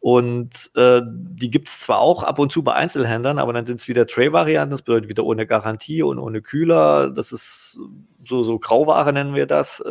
[0.00, 3.80] Und äh, die gibt es zwar auch ab und zu bei Einzelhändlern, aber dann sind
[3.80, 7.10] es wieder Tray-Varianten, das bedeutet wieder ohne Garantie und ohne Kühler.
[7.10, 7.80] Das ist
[8.24, 9.80] so, so Grauware nennen wir das.
[9.80, 9.90] Äh,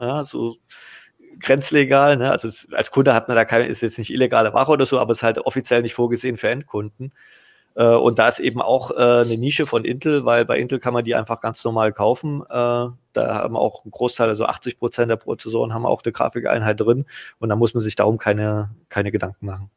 [0.00, 0.56] ja, so
[1.40, 2.16] grenzlegal.
[2.16, 2.30] Ne?
[2.30, 4.98] Also es, als Kunde hat man da keine, ist jetzt nicht illegale Ware oder so,
[4.98, 7.12] aber es ist halt offiziell nicht vorgesehen für Endkunden.
[7.74, 10.94] Äh, und da ist eben auch äh, eine Nische von Intel, weil bei Intel kann
[10.94, 12.42] man die einfach ganz normal kaufen.
[12.42, 16.80] Äh, da haben auch ein Großteil, also 80 Prozent der Prozessoren haben auch eine Grafikeinheit
[16.80, 17.06] drin
[17.38, 19.70] und da muss man sich darum keine, keine Gedanken machen.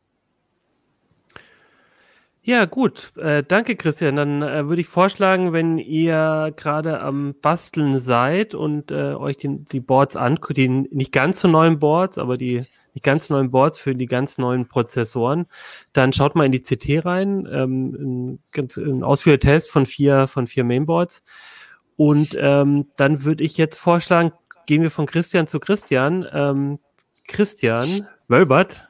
[2.46, 3.14] Ja, gut.
[3.16, 4.18] Äh, danke, Christian.
[4.18, 9.64] Dann äh, würde ich vorschlagen, wenn ihr gerade am Basteln seid und äh, euch den,
[9.72, 13.78] die Boards anguckt, die nicht ganz so neuen Boards, aber die nicht ganz neuen Boards
[13.78, 15.46] für die ganz neuen Prozessoren,
[15.94, 17.48] dann schaut mal in die CT rein.
[17.50, 21.24] Ähm, ein, ein ausführlicher Test von vier, von vier Mainboards.
[21.96, 24.34] Und ähm, dann würde ich jetzt vorschlagen,
[24.66, 26.28] gehen wir von Christian zu Christian.
[26.34, 26.80] Ähm,
[27.26, 28.90] Christian Wölbert,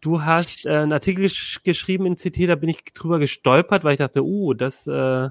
[0.00, 3.92] Du hast äh, einen Artikel gesch geschrieben in CT, da bin ich drüber gestolpert, weil
[3.92, 5.28] ich dachte, uh, das, äh,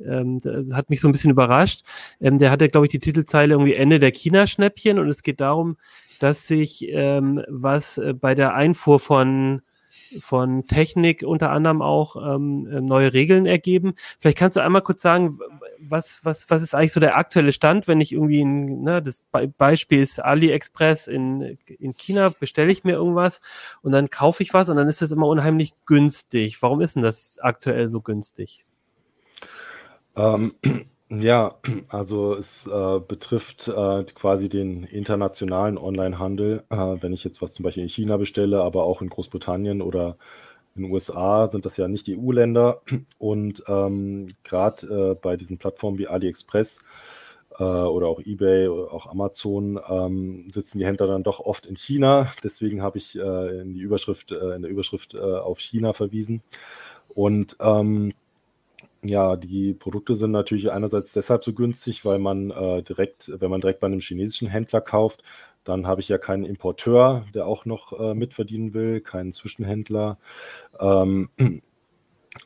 [0.00, 1.82] ähm, das hat mich so ein bisschen überrascht.
[2.20, 5.76] Ähm, der hatte, glaube ich, die Titelzeile irgendwie Ende der China-Schnäppchen und es geht darum,
[6.20, 9.62] dass sich ähm, was äh, bei der Einfuhr von
[10.20, 13.94] von Technik unter anderem auch ähm, äh, neue Regeln ergeben.
[14.18, 15.38] Vielleicht kannst du einmal kurz sagen,
[15.80, 19.22] was, was, was ist eigentlich so der aktuelle Stand, wenn ich irgendwie, in, ne, das
[19.32, 23.40] Be Beispiel ist AliExpress in, in China, bestelle ich mir irgendwas
[23.82, 26.60] und dann kaufe ich was und dann ist das immer unheimlich günstig.
[26.62, 28.64] Warum ist denn das aktuell so günstig?
[30.16, 30.52] Ähm,
[31.08, 31.54] ja,
[31.88, 36.64] also es äh, betrifft äh, quasi den internationalen Onlinehandel.
[36.70, 40.16] Äh, wenn ich jetzt was zum Beispiel in China bestelle, aber auch in Großbritannien oder
[40.76, 42.82] in den USA sind das ja nicht EU-Länder.
[43.18, 46.80] Und ähm, gerade äh, bei diesen Plattformen wie AliExpress
[47.58, 51.76] äh, oder auch eBay oder auch Amazon ähm, sitzen die Händler dann doch oft in
[51.76, 52.32] China.
[52.44, 56.42] Deswegen habe ich äh, in die Überschrift, in der Überschrift auf China verwiesen.
[57.08, 58.12] Und ähm,
[59.02, 63.60] ja, die Produkte sind natürlich einerseits deshalb so günstig, weil man äh, direkt, wenn man
[63.60, 65.22] direkt bei einem chinesischen Händler kauft,
[65.66, 70.18] dann habe ich ja keinen Importeur, der auch noch äh, mitverdienen will, keinen Zwischenhändler.
[70.78, 71.28] Ähm,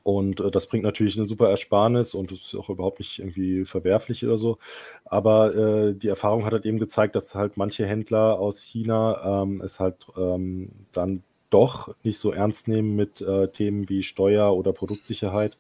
[0.03, 4.25] und äh, das bringt natürlich eine super Ersparnis und ist auch überhaupt nicht irgendwie verwerflich
[4.25, 4.59] oder so.
[5.05, 9.61] Aber äh, die Erfahrung hat halt eben gezeigt, dass halt manche Händler aus China ähm,
[9.61, 14.73] es halt ähm, dann doch nicht so ernst nehmen mit äh, Themen wie Steuer oder
[14.73, 15.59] Produktsicherheit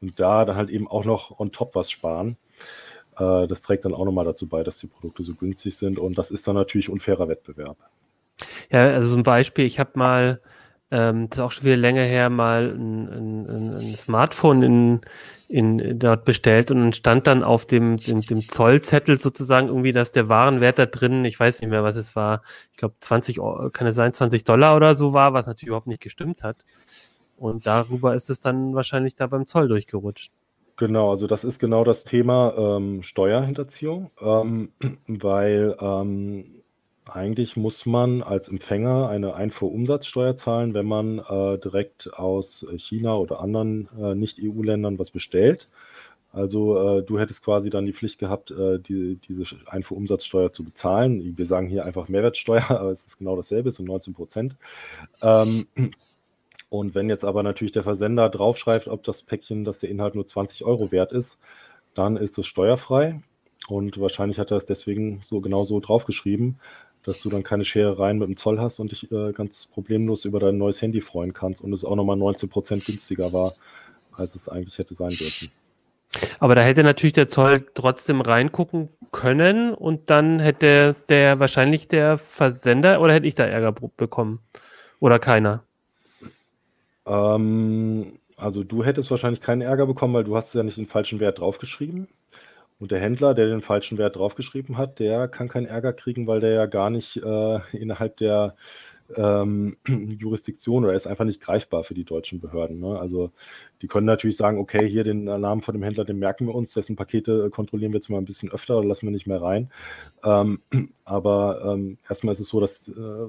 [0.00, 2.36] und da dann halt eben auch noch on top was sparen.
[3.18, 6.16] Äh, das trägt dann auch nochmal dazu bei, dass die Produkte so günstig sind und
[6.18, 7.76] das ist dann natürlich unfairer Wettbewerb.
[8.70, 10.40] Ja, also so ein Beispiel, ich habe mal,
[10.90, 15.00] ähm, das ist auch schon wieder länger her, mal ein, ein, ein Smartphone in,
[15.48, 20.28] in, dort bestellt und stand dann auf dem, dem, dem Zollzettel sozusagen irgendwie, dass der
[20.28, 23.38] Warenwert da drin, ich weiß nicht mehr, was es war, ich glaube 20,
[23.72, 26.64] kann es sein, 20 Dollar oder so war, was natürlich überhaupt nicht gestimmt hat.
[27.36, 30.32] Und darüber ist es dann wahrscheinlich da beim Zoll durchgerutscht.
[30.76, 34.72] Genau, also das ist genau das Thema ähm, Steuerhinterziehung, ähm,
[35.06, 36.62] weil ähm,
[37.10, 43.40] eigentlich muss man als Empfänger eine Einfuhrumsatzsteuer zahlen, wenn man äh, direkt aus China oder
[43.40, 45.68] anderen äh, Nicht-EU-Ländern was bestellt.
[46.32, 51.36] Also äh, du hättest quasi dann die Pflicht gehabt, äh, die, diese Einfuhrumsatzsteuer zu bezahlen.
[51.36, 54.56] Wir sagen hier einfach Mehrwertsteuer, aber es ist genau dasselbe, sind 19 Prozent.
[56.72, 60.26] Und wenn jetzt aber natürlich der Versender draufschreibt, ob das Päckchen, dass der Inhalt nur
[60.26, 61.38] 20 Euro wert ist,
[61.92, 63.20] dann ist es steuerfrei.
[63.68, 66.58] Und wahrscheinlich hat er es deswegen so genau so draufgeschrieben,
[67.02, 70.40] dass du dann keine Scherereien mit dem Zoll hast und dich äh, ganz problemlos über
[70.40, 73.52] dein neues Handy freuen kannst und es auch nochmal 19% günstiger war,
[74.14, 75.52] als es eigentlich hätte sein dürfen.
[76.38, 82.16] Aber da hätte natürlich der Zoll trotzdem reingucken können und dann hätte der wahrscheinlich der
[82.16, 84.40] Versender oder hätte ich da Ärger bekommen?
[85.00, 85.64] Oder keiner?
[87.06, 91.20] Ähm, also du hättest wahrscheinlich keinen Ärger bekommen, weil du hast ja nicht den falschen
[91.20, 92.08] Wert draufgeschrieben.
[92.78, 96.40] Und der Händler, der den falschen Wert draufgeschrieben hat, der kann keinen Ärger kriegen, weil
[96.40, 98.56] der ja gar nicht äh, innerhalb der
[99.16, 99.76] ähm,
[100.18, 102.80] Jurisdiktion oder ist einfach nicht greifbar für die deutschen Behörden.
[102.80, 102.98] Ne?
[102.98, 103.30] Also
[103.82, 106.74] die können natürlich sagen, okay, hier den Namen von dem Händler, den merken wir uns,
[106.74, 109.70] dessen Pakete kontrollieren wir jetzt mal ein bisschen öfter oder lassen wir nicht mehr rein.
[110.24, 110.60] Ähm,
[111.04, 113.28] aber ähm, erstmal ist es so, dass äh,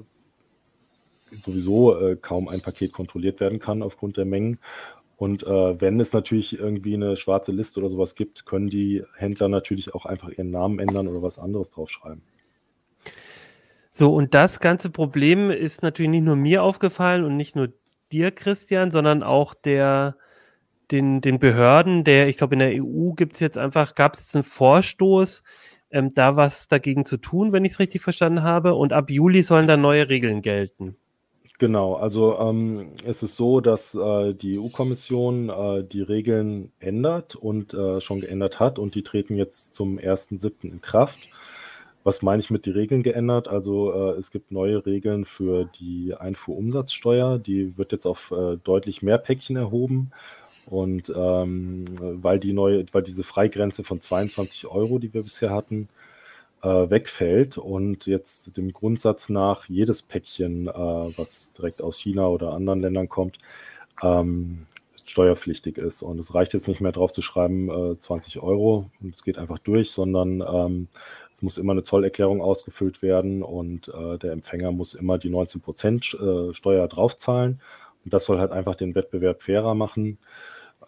[1.40, 4.58] sowieso äh, kaum ein Paket kontrolliert werden kann aufgrund der Mengen.
[5.16, 9.48] Und äh, wenn es natürlich irgendwie eine schwarze Liste oder sowas gibt, können die Händler
[9.48, 12.22] natürlich auch einfach ihren Namen ändern oder was anderes draufschreiben.
[13.90, 17.72] So, und das ganze Problem ist natürlich nicht nur mir aufgefallen und nicht nur
[18.10, 20.16] dir, Christian, sondern auch der,
[20.90, 24.20] den, den Behörden, der, ich glaube, in der EU gibt es jetzt einfach, gab es
[24.20, 25.44] jetzt einen Vorstoß,
[25.90, 28.74] ähm, da was dagegen zu tun, wenn ich es richtig verstanden habe.
[28.74, 30.96] Und ab Juli sollen da neue Regeln gelten.
[31.64, 37.72] Genau, also ähm, es ist so, dass äh, die EU-Kommission äh, die Regeln ändert und
[37.72, 40.64] äh, schon geändert hat und die treten jetzt zum 1.7.
[40.64, 41.20] in Kraft.
[42.02, 43.48] Was meine ich mit die Regeln geändert?
[43.48, 49.00] Also äh, es gibt neue Regeln für die Einfuhrumsatzsteuer, die wird jetzt auf äh, deutlich
[49.00, 50.10] mehr Päckchen erhoben.
[50.66, 55.88] Und ähm, weil die neue, weil diese Freigrenze von 22 Euro, die wir bisher hatten,
[56.64, 62.80] wegfällt und jetzt dem Grundsatz nach jedes Päckchen, äh, was direkt aus China oder anderen
[62.80, 63.38] Ländern kommt,
[64.02, 64.66] ähm,
[65.04, 66.02] steuerpflichtig ist.
[66.02, 69.38] Und es reicht jetzt nicht mehr drauf zu schreiben, äh, 20 Euro und es geht
[69.38, 70.88] einfach durch, sondern ähm,
[71.32, 75.60] es muss immer eine Zollerklärung ausgefüllt werden und äh, der Empfänger muss immer die 19
[75.60, 77.60] Prozent äh, Steuer draufzahlen.
[78.04, 80.18] Und das soll halt einfach den Wettbewerb fairer machen.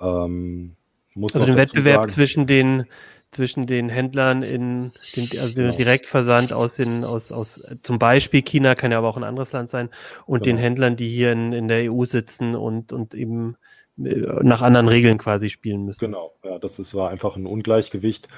[0.01, 0.77] Ähm,
[1.23, 2.87] also den Wettbewerb sagen, zwischen den
[3.31, 5.77] zwischen den Händlern in den, also genau.
[5.77, 9.69] Direktversand aus den, aus, aus zum Beispiel China, kann ja aber auch ein anderes Land
[9.69, 9.91] sein,
[10.27, 10.57] und genau.
[10.57, 13.57] den Händlern, die hier in, in der EU sitzen und, und eben
[13.97, 16.01] nach anderen Regeln quasi spielen müssen.
[16.01, 18.29] Genau, ja, das ist, war einfach ein Ungleichgewicht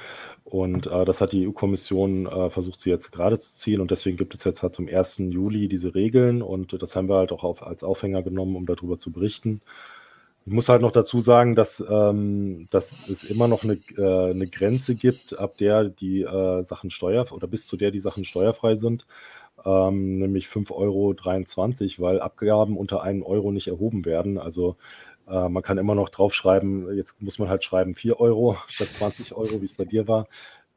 [0.44, 4.16] und äh, das hat die EU-Kommission äh, versucht, sie jetzt gerade zu ziehen und deswegen
[4.16, 5.18] gibt es jetzt halt zum 1.
[5.18, 8.98] Juli diese Regeln und das haben wir halt auch auf, als Aufhänger genommen, um darüber
[8.98, 9.61] zu berichten.
[10.48, 14.46] Ich muss halt noch dazu sagen, dass, ähm, dass es immer noch eine, äh, eine
[14.46, 18.76] Grenze gibt, ab der die äh, Sachen steuer oder bis zu der die Sachen steuerfrei
[18.76, 19.06] sind,
[19.66, 24.38] ähm, nämlich 5,23 Euro, weil Abgaben unter einen Euro nicht erhoben werden.
[24.38, 24.76] Also
[25.28, 29.34] äh, man kann immer noch draufschreiben, jetzt muss man halt schreiben 4 Euro statt 20
[29.34, 30.28] Euro, wie es bei dir war.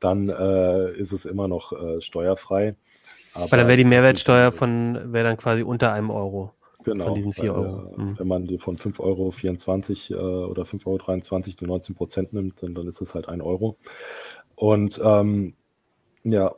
[0.02, 2.76] Dann äh, ist es immer noch äh, steuerfrei.
[3.34, 6.52] Aber Weil dann wäre die Mehrwertsteuer von, wäre dann quasi unter einem Euro.
[6.84, 7.98] Genau, von diesen 4 Euro.
[7.98, 8.20] Mhm.
[8.20, 12.88] Wenn man von 5,24 Euro äh, oder 5,23 Euro die 19 Prozent nimmt, dann, dann
[12.88, 13.78] ist es halt 1 Euro.
[14.56, 15.56] Und ähm,
[16.24, 16.54] ja,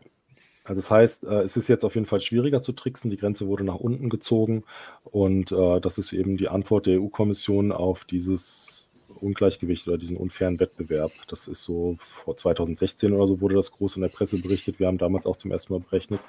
[0.63, 3.11] also das heißt, äh, es ist jetzt auf jeden Fall schwieriger zu tricksen.
[3.11, 4.63] Die Grenze wurde nach unten gezogen
[5.03, 8.82] und äh, das ist eben die Antwort der EU-Kommission auf dieses
[9.13, 11.11] Ungleichgewicht oder diesen unfairen Wettbewerb.
[11.27, 14.79] Das ist so vor 2016 oder so wurde das groß in der Presse berichtet.
[14.79, 16.19] Wir haben damals auch zum ersten Mal berechnet,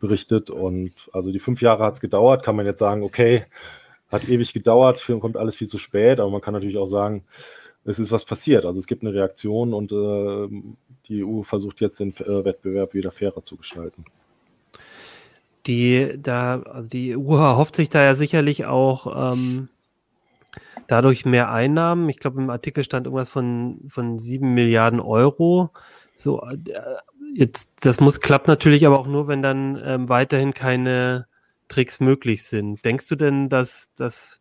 [0.00, 0.50] berichtet.
[0.50, 2.44] Und also die fünf Jahre hat es gedauert.
[2.44, 3.44] Kann man jetzt sagen, okay,
[4.10, 6.20] hat ewig gedauert, kommt alles viel zu spät.
[6.20, 7.24] Aber man kann natürlich auch sagen,
[7.84, 8.64] es ist was passiert.
[8.64, 10.48] Also es gibt eine Reaktion und äh,
[11.06, 14.04] die EU versucht jetzt den äh, Wettbewerb wieder fairer zu gestalten.
[15.66, 19.68] Die, da, also die EU erhofft sich da ja sicherlich auch ähm,
[20.88, 22.08] dadurch mehr Einnahmen.
[22.08, 25.70] Ich glaube, im Artikel stand irgendwas von, von 7 Milliarden Euro.
[26.16, 26.58] So, äh,
[27.34, 31.26] jetzt, das muss, klappt natürlich aber auch nur, wenn dann ähm, weiterhin keine
[31.68, 32.84] Tricks möglich sind.
[32.84, 34.40] Denkst du denn, dass, dass,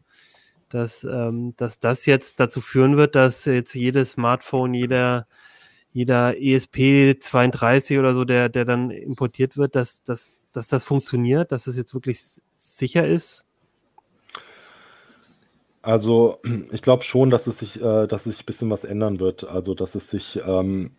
[0.69, 5.27] dass, ähm, dass das jetzt dazu führen wird, dass jetzt jedes Smartphone, jeder,
[5.91, 11.51] jeder ESP 32 oder so, der, der dann importiert wird, dass, dass, dass das funktioniert,
[11.51, 12.21] dass es das jetzt wirklich
[12.55, 13.45] sicher ist?
[15.83, 16.39] Also
[16.71, 19.43] ich glaube schon, dass es sich, äh, dass sich ein bisschen was ändern wird.
[19.43, 20.91] Also dass es sich ähm,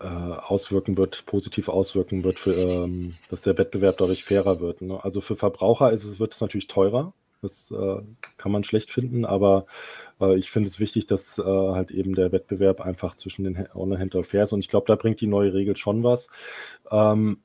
[0.00, 4.82] äh, auswirken wird, positiv auswirken wird, für, ähm, dass der Wettbewerb dadurch fairer wird.
[4.82, 5.02] Ne?
[5.02, 7.14] Also für Verbraucher ist es, wird es natürlich teurer.
[7.42, 8.02] Das äh,
[8.36, 9.66] kann man schlecht finden, aber
[10.20, 14.24] äh, ich finde es wichtig, dass äh, halt eben der Wettbewerb einfach zwischen den Online-Händlern
[14.24, 14.52] fair ist.
[14.52, 16.28] Und ich glaube, da bringt die neue Regel schon was.
[16.90, 17.38] Ähm,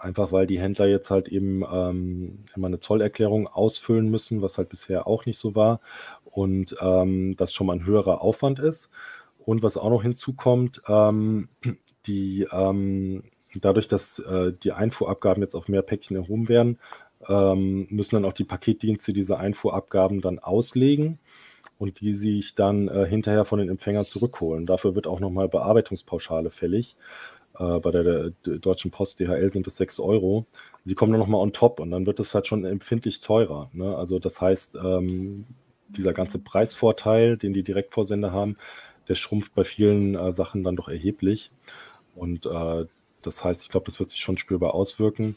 [0.00, 4.68] Einfach weil die Händler jetzt halt eben ähm, immer eine Zollerklärung ausfüllen müssen, was halt
[4.68, 5.80] bisher auch nicht so war.
[6.24, 8.90] Und ähm, das schon mal ein höherer Aufwand ist.
[9.38, 11.48] Und was auch noch hinzukommt, ähm,
[12.06, 13.24] die, ähm,
[13.60, 16.78] dadurch, dass äh, die Einfuhrabgaben jetzt auf mehr Päckchen erhoben werden,
[17.28, 21.18] ähm, müssen dann auch die Paketdienste diese Einfuhrabgaben dann auslegen
[21.78, 24.66] und die sich dann äh, hinterher von den Empfängern zurückholen.
[24.66, 26.96] Dafür wird auch nochmal Bearbeitungspauschale fällig.
[27.58, 30.46] Äh, bei der, der, Deutschen Post DHL sind es 6 Euro.
[30.84, 33.70] Sie kommen dann nochmal on top und dann wird es halt schon empfindlich teurer.
[33.72, 33.96] Ne?
[33.96, 35.46] Also das heißt, ähm,
[35.88, 38.56] dieser ganze Preisvorteil, den die Direktvorsender haben,
[39.08, 41.50] der schrumpft bei vielen äh, Sachen dann doch erheblich.
[42.14, 42.86] Und äh,
[43.22, 45.36] das heißt, ich glaube, das wird sich schon spürbar auswirken.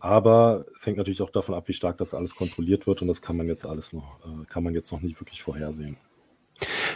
[0.00, 3.22] Aber es hängt natürlich auch davon ab, wie stark das alles kontrolliert wird und das
[3.22, 5.96] kann man jetzt alles noch, äh, kann man jetzt noch nicht wirklich vorhersehen.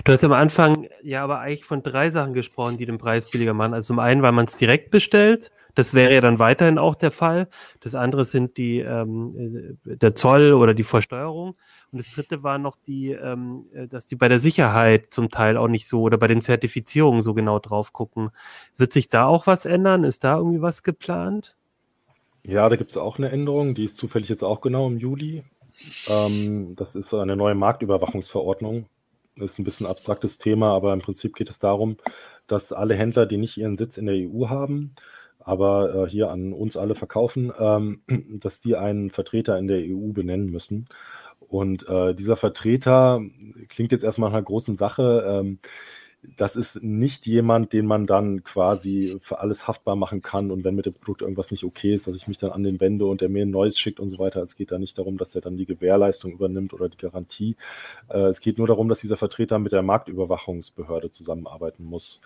[0.05, 3.55] Du hast am Anfang ja aber eigentlich von drei Sachen gesprochen, die den Preis billiger
[3.55, 3.75] machen.
[3.75, 7.11] Also zum einen, weil man es direkt bestellt, das wäre ja dann weiterhin auch der
[7.11, 7.49] Fall.
[7.81, 11.55] Das andere sind die ähm, äh, der Zoll oder die Versteuerung.
[11.93, 15.57] Und das dritte war noch die, ähm, äh, dass die bei der Sicherheit zum Teil
[15.57, 18.31] auch nicht so oder bei den Zertifizierungen so genau drauf gucken.
[18.77, 20.05] Wird sich da auch was ändern?
[20.05, 21.57] Ist da irgendwie was geplant?
[22.45, 25.45] Ja, da gibt es auch eine Änderung, die ist zufällig jetzt auch genau im Juli.
[26.09, 28.87] Ähm, das ist eine neue Marktüberwachungsverordnung
[29.41, 31.97] ist ein bisschen ein abstraktes Thema, aber im Prinzip geht es darum,
[32.47, 34.95] dass alle Händler, die nicht ihren Sitz in der EU haben,
[35.39, 38.03] aber äh, hier an uns alle verkaufen, ähm,
[38.41, 40.89] dass die einen Vertreter in der EU benennen müssen.
[41.41, 43.23] Und äh, dieser Vertreter
[43.69, 45.25] klingt jetzt erstmal nach einer großen Sache.
[45.27, 45.59] Ähm,
[46.23, 50.75] das ist nicht jemand, den man dann quasi für alles haftbar machen kann und wenn
[50.75, 53.21] mit dem Produkt irgendwas nicht okay ist, dass ich mich dann an den wende und
[53.21, 54.43] der mir ein neues schickt und so weiter.
[54.43, 57.57] Es geht da nicht darum, dass er dann die Gewährleistung übernimmt oder die Garantie.
[58.09, 62.21] Äh, es geht nur darum, dass dieser Vertreter mit der Marktüberwachungsbehörde zusammenarbeiten muss.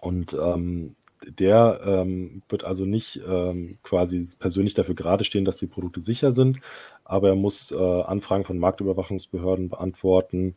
[0.00, 5.66] Und ähm, der ähm, wird also nicht ähm, quasi persönlich dafür gerade stehen, dass die
[5.66, 6.60] Produkte sicher sind,
[7.04, 10.56] aber er muss äh, Anfragen von Marktüberwachungsbehörden beantworten,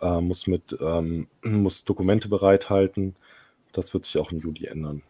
[0.00, 3.16] äh, muss, mit, ähm, muss Dokumente bereithalten.
[3.72, 5.02] Das wird sich auch im Juli ändern.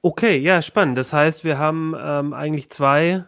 [0.00, 0.98] Okay, ja, spannend.
[0.98, 3.24] Das heißt, wir haben ähm, eigentlich zwei,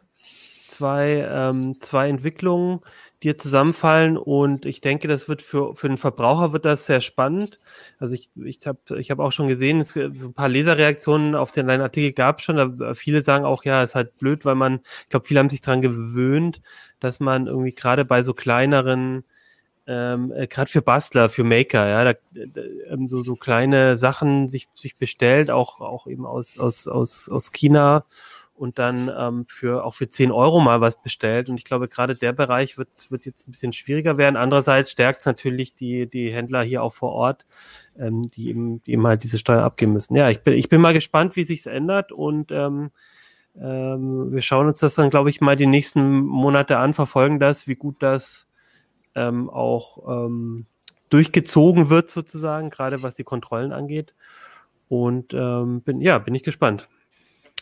[0.67, 2.81] zwei, ähm, zwei Entwicklungen,
[3.23, 7.57] dir zusammenfallen und ich denke, das wird für, für den Verbraucher wird das sehr spannend.
[7.99, 11.51] Also ich, ich habe ich hab auch schon gesehen, es so ein paar Leserreaktionen auf
[11.53, 12.57] den Artikel gab es schon.
[12.57, 15.49] Da, viele sagen auch, ja, es ist halt blöd, weil man, ich glaube, viele haben
[15.49, 16.61] sich daran gewöhnt,
[17.01, 19.25] dass man irgendwie gerade bei so kleineren
[19.87, 24.49] ähm, äh, gerade für Bastler, für Maker, ja, da, da, ähm, so, so kleine Sachen
[24.49, 28.05] sich, sich bestellt, auch, auch eben aus, aus, aus, aus China
[28.55, 31.49] und dann ähm, für auch für 10 Euro mal was bestellt.
[31.49, 34.37] Und ich glaube, gerade der Bereich wird, wird jetzt ein bisschen schwieriger werden.
[34.37, 37.47] Andererseits stärkt es natürlich die, die Händler hier auch vor Ort,
[37.99, 40.15] ähm, die, eben, die eben halt diese Steuer abgeben müssen.
[40.15, 42.91] Ja, ich bin, ich bin mal gespannt, wie sich's ändert und ähm,
[43.57, 47.67] ähm, wir schauen uns das dann, glaube ich, mal die nächsten Monate an, verfolgen das,
[47.67, 48.47] wie gut das
[49.15, 50.67] ähm, auch ähm,
[51.11, 54.15] durchgezogen wird, sozusagen, gerade was die Kontrollen angeht.
[54.89, 56.89] Und ähm, bin, ja, bin ich gespannt.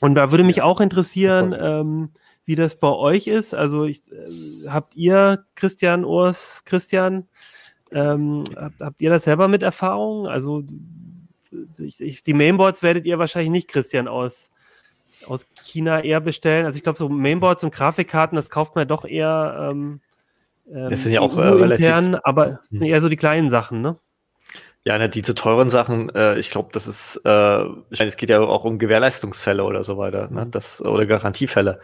[0.01, 0.65] Und da würde mich ja.
[0.65, 2.11] auch interessieren, ähm,
[2.45, 3.55] wie das bei euch ist.
[3.55, 7.29] Also ich, äh, habt ihr, Christian Urs, Christian,
[7.93, 10.27] ähm, habt, habt, ihr das selber mit Erfahrung?
[10.27, 10.65] Also
[11.79, 14.51] ich, ich, die Mainboards werdet ihr wahrscheinlich nicht, Christian, aus,
[15.27, 16.67] aus China eher bestellen.
[16.67, 20.01] Also ich glaube, so Mainboards und Grafikkarten, das kauft man doch eher ähm,
[20.73, 22.21] das sind ja auch äh, relativ.
[22.25, 23.97] Aber es sind eher so die kleinen Sachen, ne?
[24.85, 28.31] Ja, ne, diese teuren Sachen, äh, ich glaube, das ist, äh, ich meine, es geht
[28.31, 30.47] ja auch um Gewährleistungsfälle oder so weiter, ne?
[30.51, 31.79] Das, oder Garantiefälle.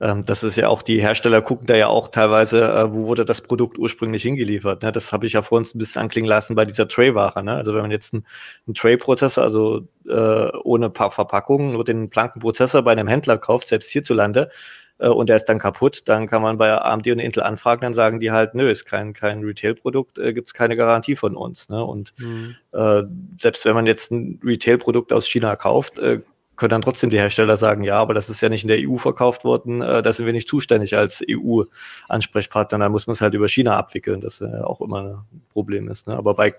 [0.00, 3.24] Ähm, das ist ja auch, die Hersteller gucken da ja auch teilweise, äh, wo wurde
[3.24, 4.82] das Produkt ursprünglich hingeliefert.
[4.82, 4.92] Ne?
[4.92, 7.42] Das habe ich ja vor uns ein bisschen anklingen lassen bei dieser Tray-Ware.
[7.42, 7.54] Ne?
[7.54, 8.24] Also wenn man jetzt einen,
[8.66, 13.68] einen Tray-Prozessor, also äh, ohne paar Verpackungen, nur den blanken Prozessor bei einem Händler kauft,
[13.68, 14.50] selbst hierzulande,
[14.98, 17.94] äh, und der ist dann kaputt, dann kann man bei AMD und Intel anfragen, dann
[17.94, 21.68] sagen die halt, nö, ist kein, kein Retail-Produkt, äh, gibt es keine Garantie von uns.
[21.68, 21.82] Ne?
[21.82, 22.56] Und mhm.
[22.72, 23.02] äh,
[23.40, 26.20] selbst wenn man jetzt ein Retail-Produkt aus China kauft, äh,
[26.58, 28.96] können dann trotzdem die Hersteller sagen, ja, aber das ist ja nicht in der EU
[28.96, 33.34] verkauft worden, äh, da sind wir nicht zuständig als EU-Ansprechpartner, dann muss man es halt
[33.34, 36.08] über China abwickeln, das äh, auch immer ein Problem ist.
[36.08, 36.16] Ne?
[36.16, 36.54] Aber bei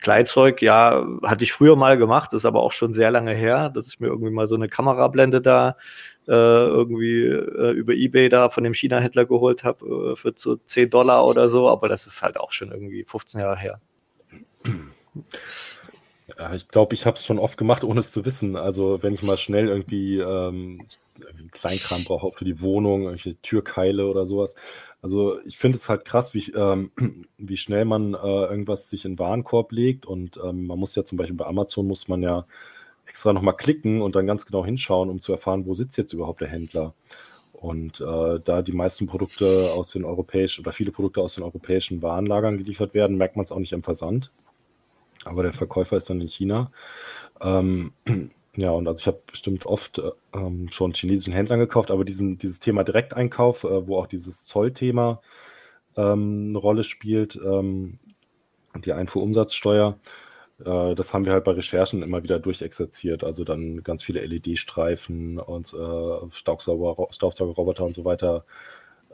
[0.00, 3.88] Kleinzeug, ja, hatte ich früher mal gemacht, ist aber auch schon sehr lange her, dass
[3.88, 5.76] ich mir irgendwie mal so eine Kamerablende da
[6.28, 10.90] äh, irgendwie äh, über Ebay da von dem China-Händler geholt habe äh, für so 10
[10.90, 13.80] Dollar oder so, aber das ist halt auch schon irgendwie 15 Jahre her.
[16.40, 18.56] Ja, ich glaube, ich habe es schon oft gemacht, ohne es zu wissen.
[18.56, 20.86] Also wenn ich mal schnell irgendwie ähm,
[21.50, 24.54] Kleinkram brauche für die Wohnung, irgendwelche Türkeile oder sowas.
[25.02, 26.92] Also ich finde es halt krass, wie, ähm,
[27.36, 30.06] wie schnell man äh, irgendwas sich in Warenkorb legt.
[30.06, 32.46] Und ähm, man muss ja zum Beispiel bei Amazon muss man ja
[33.06, 36.40] extra nochmal klicken und dann ganz genau hinschauen, um zu erfahren, wo sitzt jetzt überhaupt
[36.40, 36.94] der Händler.
[37.52, 42.00] Und äh, da die meisten Produkte aus den europäischen oder viele Produkte aus den europäischen
[42.00, 44.30] Warenlagern geliefert werden, merkt man es auch nicht im Versand.
[45.24, 46.70] Aber der Verkäufer ist dann in China.
[47.40, 47.92] Ähm,
[48.56, 52.38] ja, und also ich habe bestimmt oft äh, ähm, schon chinesischen Händlern gekauft, aber diesen,
[52.38, 55.20] dieses Thema Direkteinkauf, äh, wo auch dieses Zollthema
[55.96, 57.98] ähm, eine Rolle spielt, ähm,
[58.84, 59.98] die Einfuhrumsatzsteuer,
[60.64, 63.24] äh, das haben wir halt bei Recherchen immer wieder durchexerziert.
[63.24, 68.44] Also dann ganz viele LED-Streifen und äh, Staubsauger, Staubsaugerroboter und so weiter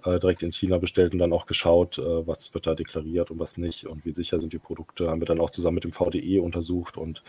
[0.07, 3.39] äh, direkt in China bestellt und dann auch geschaut, äh, was wird da deklariert und
[3.39, 5.11] was nicht und wie sicher sind die Produkte.
[5.11, 7.23] Haben wir dann auch zusammen mit dem VDE untersucht und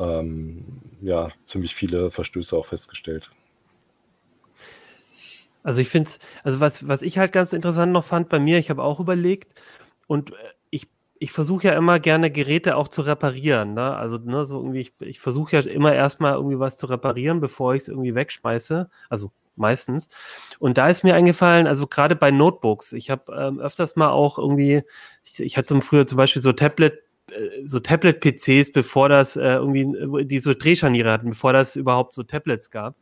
[0.00, 0.64] ähm,
[1.00, 3.30] ja, ziemlich viele Verstöße auch festgestellt.
[5.62, 6.10] Also ich finde
[6.42, 9.52] also was, was ich halt ganz interessant noch fand bei mir, ich habe auch überlegt
[10.06, 10.34] und äh,
[10.70, 10.88] ich
[11.18, 13.74] ich versuche ja immer gerne Geräte auch zu reparieren.
[13.74, 13.94] Ne?
[13.94, 17.74] Also ne, so irgendwie, ich, ich versuche ja immer erstmal irgendwie was zu reparieren, bevor
[17.74, 18.90] ich es irgendwie wegschmeiße.
[19.08, 20.08] Also meistens.
[20.58, 24.38] Und da ist mir eingefallen, also gerade bei Notebooks, ich habe ähm, öfters mal auch
[24.38, 24.82] irgendwie,
[25.24, 26.94] ich, ich hatte früher zum Beispiel so Tablet
[27.30, 32.22] äh, so Tablet-PCs, bevor das äh, irgendwie, die so Drehscharniere hatten, bevor das überhaupt so
[32.22, 32.96] Tablets gab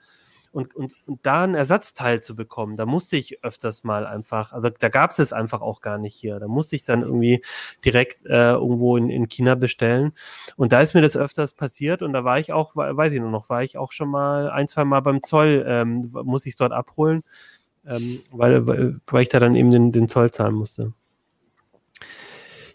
[0.53, 4.69] und, und, und da ein Ersatzteil zu bekommen, da musste ich öfters mal einfach, also
[4.69, 6.41] da gab es es einfach auch gar nicht hier.
[6.41, 7.43] Da musste ich dann irgendwie
[7.85, 10.13] direkt äh, irgendwo in, in China bestellen.
[10.57, 13.31] Und da ist mir das öfters passiert und da war ich auch, weiß ich nur
[13.31, 16.73] noch, war ich auch schon mal ein, zwei Mal beim Zoll, ähm, muss ich dort
[16.73, 17.23] abholen,
[17.87, 20.93] ähm, weil, weil, weil ich da dann eben den, den Zoll zahlen musste.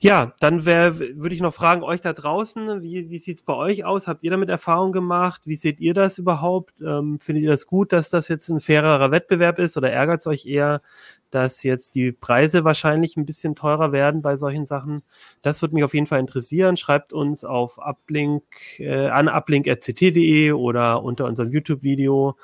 [0.05, 3.85] Ja, dann würde ich noch fragen, euch da draußen, wie, wie sieht es bei euch
[3.85, 4.07] aus?
[4.07, 5.41] Habt ihr damit Erfahrung gemacht?
[5.45, 6.79] Wie seht ihr das überhaupt?
[6.79, 10.27] Ähm, findet ihr das gut, dass das jetzt ein fairerer Wettbewerb ist oder ärgert es
[10.27, 10.83] euch eher,
[11.31, 15.01] dass jetzt die Preise wahrscheinlich ein bisschen teurer werden bei solchen Sachen?
[15.41, 16.77] Das würde mich auf jeden Fall interessieren.
[16.77, 18.43] Schreibt uns auf uplink,
[18.77, 22.37] äh, an uplink.ct.de oder unter unserem YouTube-Video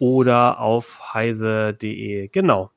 [0.00, 2.26] oder auf heise.de.
[2.26, 2.72] Genau.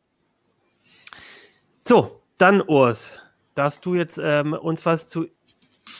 [1.72, 3.20] So, dann Urs
[3.56, 5.28] darfst du jetzt ähm, uns was zu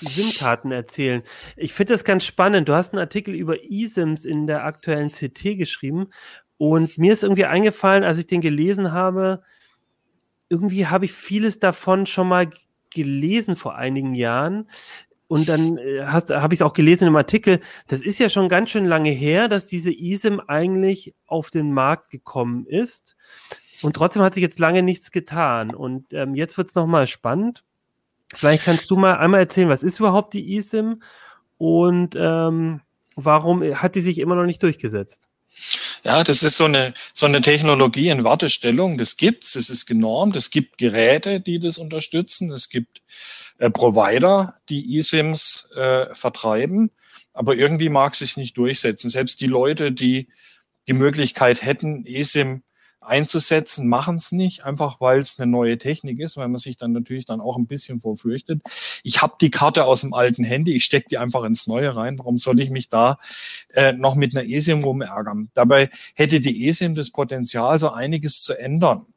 [0.02, 1.22] SIM-Karten erzählen.
[1.58, 2.68] Ich finde das ganz spannend.
[2.68, 6.10] Du hast einen Artikel über eSIMs in der aktuellen CT geschrieben
[6.58, 9.42] und mir ist irgendwie eingefallen, als ich den gelesen habe,
[10.48, 12.52] irgendwie habe ich vieles davon schon mal
[12.94, 14.70] gelesen vor einigen Jahren.
[15.28, 18.70] Und dann äh, habe ich es auch gelesen im Artikel, das ist ja schon ganz
[18.70, 23.16] schön lange her, dass diese eSIM eigentlich auf den Markt gekommen ist.
[23.82, 25.74] Und trotzdem hat sich jetzt lange nichts getan.
[25.74, 27.64] Und ähm, jetzt wird es nochmal spannend.
[28.34, 31.02] Vielleicht kannst du mal einmal erzählen, was ist überhaupt die eSIM
[31.58, 32.82] und ähm,
[33.16, 35.28] warum hat die sich immer noch nicht durchgesetzt?
[36.04, 38.98] Ja, das ist so eine, so eine Technologie in Wartestellung.
[38.98, 40.36] Das gibt's, es ist genormt.
[40.36, 42.52] Es gibt Geräte, die das unterstützen.
[42.52, 43.02] Es gibt
[43.58, 46.90] äh, Provider, die eSIMs äh, vertreiben.
[47.34, 49.10] Aber irgendwie mag sich nicht durchsetzen.
[49.10, 50.30] Selbst die Leute, die
[50.88, 52.64] die Möglichkeit hätten, eSIM
[53.02, 56.92] einzusetzen, machen es nicht, einfach weil es eine neue Technik ist, weil man sich dann
[56.92, 58.62] natürlich dann auch ein bisschen vorfürchtet.
[59.04, 62.20] Ich habe die Karte aus dem alten Handy, ich stecke die einfach ins neue rein.
[62.20, 63.18] Warum soll ich mich da
[63.74, 65.50] äh, noch mit einer eSIM rumärgern?
[65.56, 69.08] Dabei hätte die eSIM das Potenzial, so einiges zu ändern.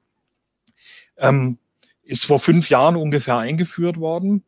[1.19, 1.59] Ähm,
[2.03, 4.45] ist vor fünf Jahren ungefähr eingeführt worden.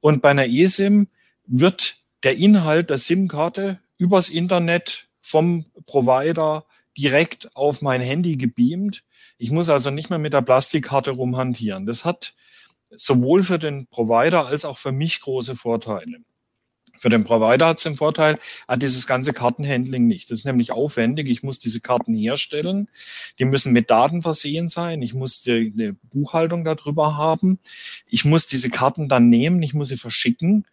[0.00, 1.08] Und bei einer eSIM
[1.46, 6.64] wird der Inhalt der SIM-Karte übers Internet vom Provider
[6.98, 9.04] direkt auf mein Handy gebeamt.
[9.38, 11.86] Ich muss also nicht mehr mit der Plastikkarte rumhantieren.
[11.86, 12.34] Das hat
[12.90, 16.18] sowohl für den Provider als auch für mich große Vorteile.
[16.98, 20.30] Für den Provider hat es den Vorteil, hat dieses ganze Kartenhandling nicht.
[20.30, 21.28] Das ist nämlich aufwendig.
[21.28, 22.88] Ich muss diese Karten herstellen.
[23.38, 25.00] Die müssen mit Daten versehen sein.
[25.00, 27.60] Ich muss die, eine Buchhaltung darüber haben.
[28.06, 29.62] Ich muss diese Karten dann nehmen.
[29.62, 30.66] Ich muss sie verschicken.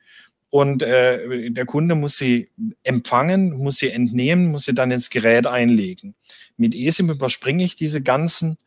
[0.55, 2.49] Und äh, der Kunde muss sie
[2.83, 6.15] empfangen, muss sie entnehmen, muss sie dann ins Gerät einlegen.
[6.55, 8.57] Mit eSIM überspringe ich diese ganzen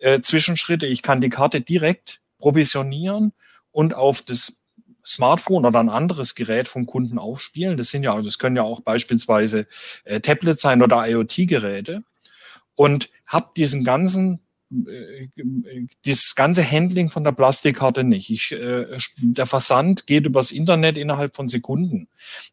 [0.00, 0.84] äh, Zwischenschritte.
[0.84, 3.32] Ich kann die Karte direkt provisionieren
[3.70, 4.60] und auf das
[5.02, 7.78] Smartphone oder ein anderes Gerät vom Kunden aufspielen.
[7.78, 9.66] Das sind ja, das können ja auch beispielsweise
[10.04, 12.04] äh, Tablets sein oder IoT-Geräte.
[12.74, 14.40] Und habe diesen ganzen
[16.04, 18.30] das ganze Handling von der Plastikkarte nicht.
[18.30, 18.86] Ich, äh,
[19.18, 22.06] der Versand geht übers Internet innerhalb von Sekunden.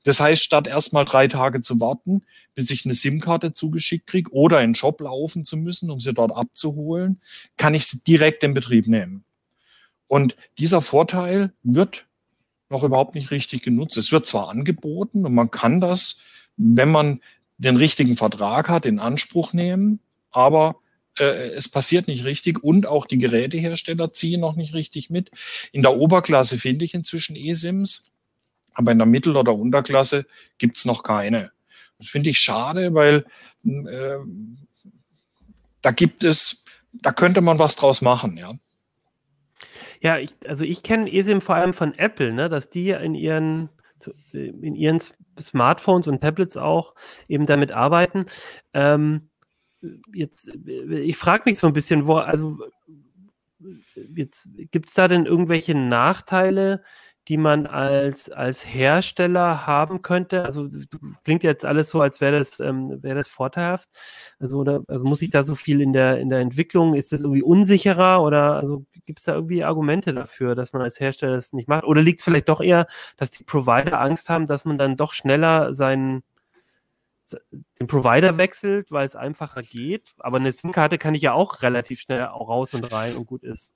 [0.03, 2.23] Das heißt, statt erstmal drei Tage zu warten,
[2.55, 6.13] bis ich eine SIM-Karte zugeschickt kriege oder in den Shop laufen zu müssen, um sie
[6.13, 7.21] dort abzuholen,
[7.55, 9.23] kann ich sie direkt in Betrieb nehmen.
[10.07, 12.07] Und dieser Vorteil wird
[12.69, 13.95] noch überhaupt nicht richtig genutzt.
[13.97, 16.21] Es wird zwar angeboten und man kann das,
[16.57, 17.21] wenn man
[17.59, 19.99] den richtigen Vertrag hat, in Anspruch nehmen,
[20.31, 20.77] aber
[21.19, 25.31] äh, es passiert nicht richtig und auch die Gerätehersteller ziehen noch nicht richtig mit.
[25.71, 28.07] In der Oberklasse finde ich inzwischen eSIMs,
[28.73, 30.25] aber in der Mittel- oder Unterklasse
[30.57, 31.51] gibt's noch keine.
[31.97, 33.25] Das finde ich schade, weil
[33.65, 34.17] äh,
[35.81, 38.53] da gibt es, da könnte man was draus machen, ja.
[39.99, 43.69] Ja, ich, also ich kenne eSIM vor allem von Apple, ne, dass die in ihren
[44.31, 45.01] in ihren
[45.39, 46.93] Smartphones und Tablets auch
[47.27, 48.27] eben damit arbeiten.
[48.73, 49.26] Ähm,
[50.13, 52.57] jetzt, ich frage mich so ein bisschen, wo, also
[54.15, 56.83] jetzt gibt es da denn irgendwelche Nachteile,
[57.27, 60.43] die man als, als Hersteller haben könnte?
[60.45, 60.69] Also
[61.25, 63.89] klingt jetzt alles so, als wäre das, ähm, wäre das vorteilhaft.
[64.39, 67.21] Also, oder, also muss ich da so viel in der, in der Entwicklung, ist das
[67.21, 71.51] irgendwie unsicherer oder also gibt es da irgendwie Argumente dafür, dass man als Hersteller das
[71.51, 71.83] nicht macht?
[71.83, 75.13] Oder liegt es vielleicht doch eher, dass die Provider Angst haben, dass man dann doch
[75.13, 76.23] schneller seinen
[77.79, 80.13] den Provider wechselt, weil es einfacher geht.
[80.19, 83.43] Aber eine SIM-Karte kann ich ja auch relativ schnell auch raus und rein und gut
[83.43, 83.73] ist.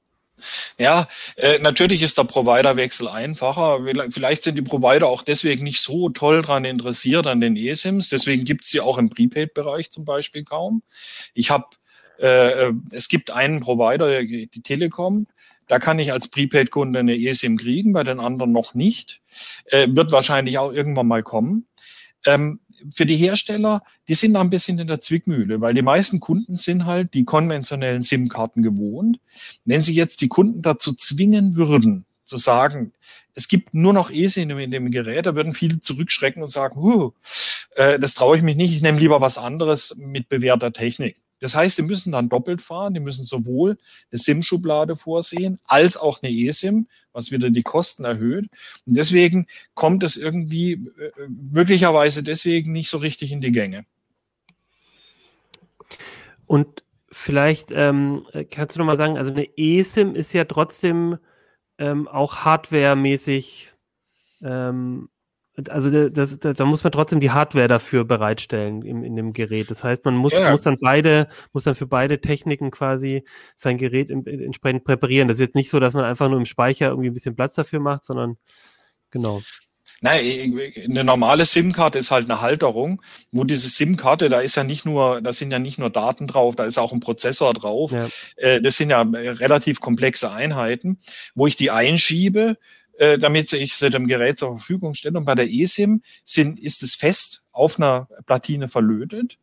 [0.77, 3.79] Ja, äh, natürlich ist der Providerwechsel einfacher.
[4.09, 8.09] Vielleicht sind die Provider auch deswegen nicht so toll daran interessiert an den eSIMs.
[8.09, 10.81] Deswegen gibt es sie auch im Prepaid-Bereich zum Beispiel kaum.
[11.33, 11.67] Ich habe,
[12.19, 15.27] äh, äh, es gibt einen Provider, die Telekom.
[15.67, 19.21] Da kann ich als Prepaid-Kunde eine eSIM kriegen, bei den anderen noch nicht.
[19.65, 21.67] Äh, wird wahrscheinlich auch irgendwann mal kommen.
[22.25, 22.59] Ähm,
[22.93, 26.55] für die Hersteller, die sind da ein bisschen in der Zwickmühle, weil die meisten Kunden
[26.57, 29.19] sind halt die konventionellen SIM-Karten gewohnt.
[29.65, 32.93] Wenn sie jetzt die Kunden dazu zwingen würden, zu sagen,
[33.33, 37.11] es gibt nur noch eSIM in dem Gerät, da würden viele zurückschrecken und sagen, huh,
[37.75, 41.17] äh, das traue ich mich nicht, ich nehme lieber was anderes mit bewährter Technik.
[41.41, 43.77] Das heißt, die müssen dann doppelt fahren, die müssen sowohl
[44.11, 48.47] eine SIM-Schublade vorsehen, als auch eine eSIM, was wieder die Kosten erhöht.
[48.85, 53.85] Und deswegen kommt es irgendwie äh, möglicherweise deswegen nicht so richtig in die Gänge.
[56.45, 61.17] Und vielleicht ähm, kannst du noch mal sagen, also eine eSIM ist ja trotzdem
[61.77, 63.73] ähm, auch hardwaremäßig
[64.43, 65.09] ähm,
[65.69, 69.69] also das, das, da muss man trotzdem die Hardware dafür bereitstellen im, in dem Gerät.
[69.69, 70.51] Das heißt, man muss, ja.
[70.51, 73.25] muss dann beide, muss dann für beide Techniken quasi
[73.55, 75.27] sein Gerät im, entsprechend präparieren.
[75.27, 77.55] Das ist jetzt nicht so, dass man einfach nur im Speicher irgendwie ein bisschen Platz
[77.55, 78.37] dafür macht, sondern
[79.09, 79.41] genau.
[80.03, 84.83] Nein, eine normale SIM-Karte ist halt eine Halterung, wo diese SIM-Karte, da ist ja nicht
[84.83, 87.91] nur, da sind ja nicht nur Daten drauf, da ist auch ein Prozessor drauf.
[87.91, 88.07] Ja.
[88.37, 90.97] Äh, das sind ja relativ komplexe Einheiten,
[91.35, 92.57] wo ich die einschiebe,
[92.97, 95.17] äh, damit ich sie dem Gerät zur Verfügung stelle.
[95.17, 99.37] Und bei der eSIM sind, ist es fest auf einer Platine verlötet.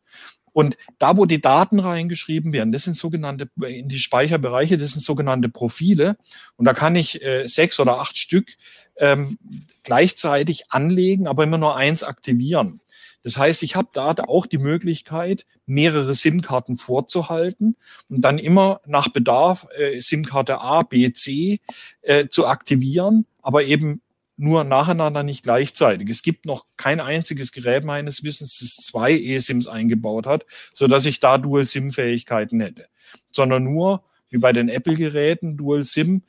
[0.52, 5.02] Und da, wo die Daten reingeschrieben werden, das sind sogenannte, in die Speicherbereiche, das sind
[5.02, 6.16] sogenannte Profile.
[6.56, 8.56] Und da kann ich äh, sechs oder acht Stück
[8.96, 9.38] ähm,
[9.84, 12.80] gleichzeitig anlegen, aber immer nur eins aktivieren.
[13.22, 17.76] Das heißt, ich habe da auch die Möglichkeit, mehrere SIM-Karten vorzuhalten
[18.08, 21.60] und dann immer nach Bedarf äh, SIM-Karte A, B, C
[22.02, 24.02] äh, zu aktivieren, aber eben
[24.36, 26.10] nur nacheinander, nicht gleichzeitig.
[26.10, 30.44] Es gibt noch kein einziges Gerät meines Wissens, das zwei eSIMs eingebaut hat,
[30.74, 32.88] so dass ich da Dual-SIM-Fähigkeiten hätte,
[33.30, 36.24] sondern nur wie bei den Apple-Geräten Dual-SIM.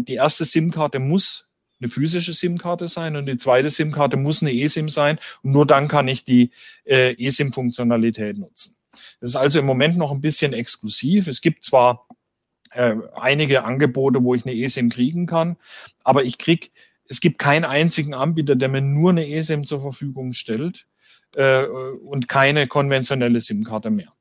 [0.00, 4.90] Die erste SIM-Karte muss eine physische SIM-Karte sein und die zweite SIM-Karte muss eine eSIM
[4.90, 6.50] sein und nur dann kann ich die
[6.84, 8.76] äh, eSIM-Funktionalität nutzen.
[9.18, 11.26] Das ist also im Moment noch ein bisschen exklusiv.
[11.26, 12.06] Es gibt zwar
[12.70, 15.56] äh, einige Angebote, wo ich eine eSIM kriegen kann,
[16.04, 16.72] aber ich krieg,
[17.08, 20.86] es gibt keinen einzigen Anbieter, der mir nur eine eSIM zur Verfügung stellt
[21.34, 24.12] äh, und keine konventionelle SIM-Karte mehr.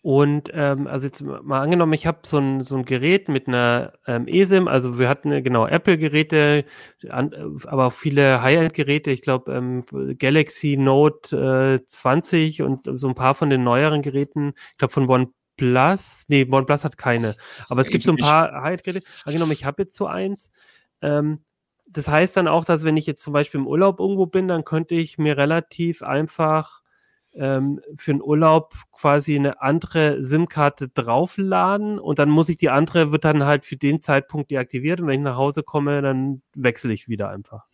[0.00, 3.94] Und ähm, also jetzt mal angenommen, ich habe so ein, so ein Gerät mit einer
[4.06, 6.64] ähm, eSIM, also wir hatten äh, genau Apple-Geräte,
[7.10, 9.84] aber auch viele High-End-Geräte, ich glaube ähm,
[10.18, 15.08] Galaxy Note äh, 20 und so ein paar von den neueren Geräten, ich glaube von
[15.58, 17.34] OnePlus, nee, OnePlus hat keine,
[17.68, 19.06] aber es gibt so ein paar High-End-Geräte.
[19.24, 20.50] Angenommen, ich habe jetzt so eins,
[21.02, 21.40] ähm,
[21.86, 24.64] das heißt dann auch, dass wenn ich jetzt zum Beispiel im Urlaub irgendwo bin, dann
[24.64, 26.82] könnte ich mir relativ einfach
[27.34, 33.12] ähm, für einen Urlaub quasi eine andere SIM-Karte draufladen und dann muss ich die andere,
[33.12, 36.92] wird dann halt für den Zeitpunkt deaktiviert und wenn ich nach Hause komme, dann wechsle
[36.92, 37.66] ich wieder einfach.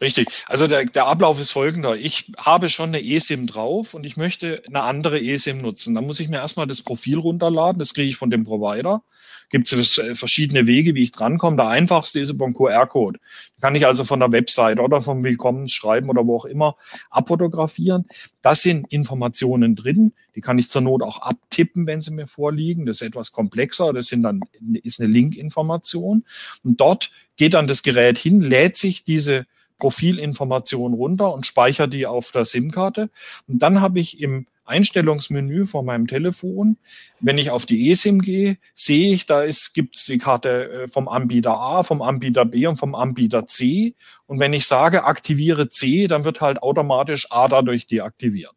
[0.00, 0.28] Richtig.
[0.46, 1.96] Also der, der Ablauf ist folgender.
[1.96, 5.94] Ich habe schon eine eSIM drauf und ich möchte eine andere eSIM nutzen.
[5.94, 7.78] Dann muss ich mir erstmal das Profil runterladen.
[7.78, 9.02] Das kriege ich von dem Provider.
[9.50, 11.56] Gibt es äh, verschiedene Wege, wie ich drankomme.
[11.56, 13.20] Der einfachste ist über einen QR-Code.
[13.60, 16.76] Kann ich also von der Website oder vom Willkommensschreiben oder wo auch immer
[17.10, 18.04] abfotografieren.
[18.42, 20.12] Das sind Informationen drin.
[20.34, 22.86] Die kann ich zur Not auch abtippen, wenn sie mir vorliegen.
[22.86, 23.92] Das ist etwas komplexer.
[23.92, 24.40] Das sind dann,
[24.82, 26.24] ist eine Link-Information.
[26.62, 29.46] Und dort geht dann das Gerät hin, lädt sich diese
[29.78, 33.10] Profilinformation runter und speichere die auf der SIM-Karte.
[33.46, 36.76] Und dann habe ich im Einstellungsmenü von meinem Telefon,
[37.20, 39.44] wenn ich auf die eSIM gehe, sehe ich, da
[39.74, 43.94] gibt es die Karte äh, vom Anbieter A, vom Anbieter B und vom Anbieter C.
[44.26, 48.54] Und wenn ich sage, aktiviere C, dann wird halt automatisch A dadurch deaktiviert.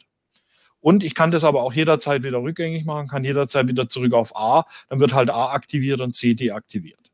[0.80, 4.36] Und ich kann das aber auch jederzeit wieder rückgängig machen, kann jederzeit wieder zurück auf
[4.38, 7.12] A, dann wird halt A aktiviert und C deaktiviert.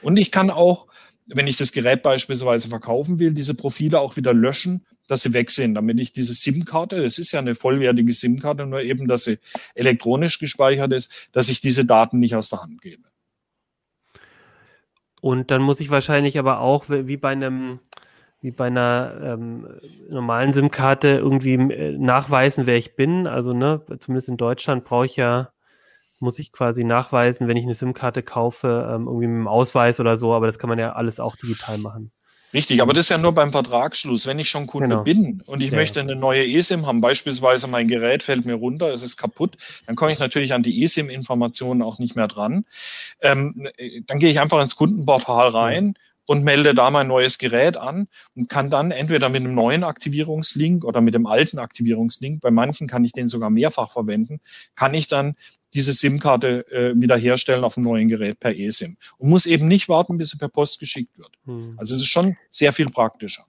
[0.00, 0.86] Und ich kann auch
[1.26, 5.50] wenn ich das Gerät beispielsweise verkaufen will, diese Profile auch wieder löschen, dass sie weg
[5.50, 9.38] sind, damit ich diese SIM-Karte, das ist ja eine vollwertige SIM-Karte, nur eben, dass sie
[9.74, 13.02] elektronisch gespeichert ist, dass ich diese Daten nicht aus der Hand gebe.
[15.20, 17.78] Und dann muss ich wahrscheinlich aber auch, wie bei einem,
[18.40, 19.68] wie bei einer ähm,
[20.08, 23.28] normalen SIM-Karte irgendwie äh, nachweisen, wer ich bin.
[23.28, 25.52] Also, ne, zumindest in Deutschland brauche ich ja
[26.22, 30.16] muss ich quasi nachweisen, wenn ich eine SIM-Karte kaufe, ähm, irgendwie mit dem Ausweis oder
[30.16, 32.12] so, aber das kann man ja alles auch digital machen.
[32.52, 34.26] Richtig, aber das ist ja nur beim Vertragsschluss.
[34.26, 35.02] Wenn ich schon Kunde genau.
[35.02, 35.76] bin und ich ja.
[35.76, 39.96] möchte eine neue eSIM haben, beispielsweise mein Gerät fällt mir runter, es ist kaputt, dann
[39.96, 42.64] komme ich natürlich an die eSIM-Informationen auch nicht mehr dran.
[43.20, 43.68] Ähm,
[44.06, 45.94] dann gehe ich einfach ins Kundenportal rein
[46.26, 50.84] und melde da mein neues Gerät an und kann dann entweder mit einem neuen Aktivierungslink
[50.84, 54.40] oder mit dem alten Aktivierungslink, bei manchen kann ich den sogar mehrfach verwenden,
[54.74, 55.34] kann ich dann
[55.74, 60.18] diese SIM-Karte äh, wiederherstellen auf dem neuen Gerät per eSIM und muss eben nicht warten,
[60.18, 61.32] bis sie per Post geschickt wird.
[61.46, 61.74] Hm.
[61.78, 63.44] Also es ist schon sehr viel praktischer.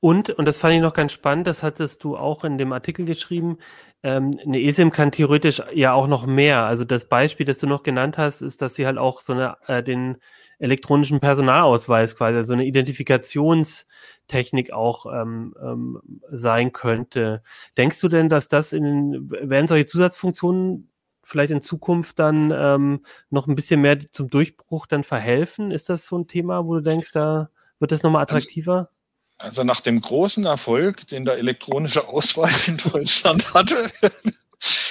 [0.00, 3.04] Und, und das fand ich noch ganz spannend, das hattest du auch in dem Artikel
[3.04, 3.58] geschrieben,
[4.04, 6.64] ähm, eine eSIM kann theoretisch ja auch noch mehr.
[6.64, 9.56] Also das Beispiel, das du noch genannt hast, ist, dass sie halt auch so eine,
[9.66, 10.18] äh, den
[10.58, 16.00] elektronischen Personalausweis quasi, also eine Identifikationstechnik auch ähm, ähm,
[16.30, 17.42] sein könnte.
[17.76, 20.90] Denkst du denn, dass das in, werden solche Zusatzfunktionen
[21.22, 25.70] vielleicht in Zukunft dann ähm, noch ein bisschen mehr zum Durchbruch dann verhelfen?
[25.70, 28.90] Ist das so ein Thema, wo du denkst, da wird das nochmal also attraktiver?
[29.36, 33.74] Also, also nach dem großen Erfolg, den der elektronische Ausweis in Deutschland hatte,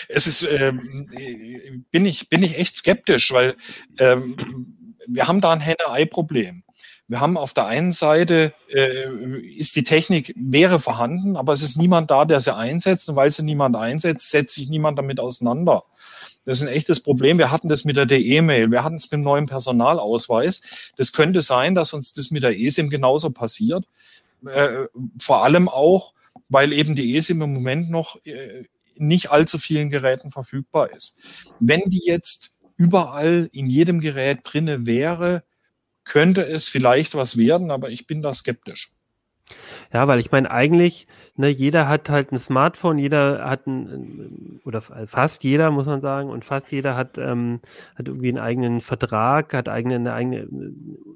[0.07, 3.57] es ist, ähm, bin ich, bin ich echt skeptisch, weil
[3.99, 6.63] ähm, wir haben da ein Henne-Ei-Problem.
[7.07, 9.07] Wir haben auf der einen Seite äh,
[9.55, 13.31] ist die Technik wäre vorhanden, aber es ist niemand da, der sie einsetzt und weil
[13.31, 15.83] sie niemand einsetzt, setzt sich niemand damit auseinander.
[16.43, 17.37] Das ist ein echtes Problem.
[17.37, 20.93] Wir hatten das mit der E-Mail, wir hatten es mit dem neuen Personalausweis.
[20.97, 23.85] Das könnte sein, dass uns das mit der eSIM genauso passiert.
[24.45, 24.85] Äh,
[25.19, 26.13] vor allem auch,
[26.49, 31.19] weil eben die eSIM im Moment noch äh, nicht allzu vielen Geräten verfügbar ist.
[31.59, 35.43] Wenn die jetzt überall in jedem Gerät drinne wäre,
[36.05, 38.91] könnte es vielleicht was werden, aber ich bin da skeptisch.
[39.93, 44.81] Ja, weil ich meine, eigentlich, ne, jeder hat halt ein Smartphone, jeder hat ein, oder
[44.81, 47.61] fast jeder, muss man sagen, und fast jeder hat, ähm,
[47.95, 50.47] hat irgendwie einen eigenen Vertrag, hat eigene, eine eigene äh,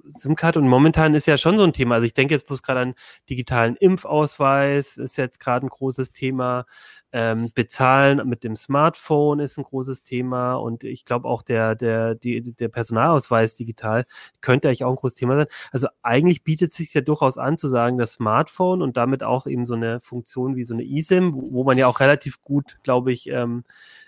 [0.08, 1.96] SIM-Karte und momentan ist ja schon so ein Thema.
[1.96, 2.96] Also ich denke jetzt bloß gerade an
[3.30, 6.66] digitalen Impfausweis, ist jetzt gerade ein großes Thema.
[7.14, 12.16] Ähm, bezahlen mit dem Smartphone ist ein großes Thema und ich glaube auch der, der,
[12.16, 14.06] die, der Personalausweis digital
[14.40, 15.48] könnte eigentlich auch ein großes Thema sein.
[15.72, 19.46] Also eigentlich bietet es sich ja durchaus an zu sagen, das Smartphone und damit auch
[19.46, 22.78] eben so eine Funktion wie so eine eSIM, wo, wo man ja auch relativ gut,
[22.84, 23.66] glaube ich, ähm,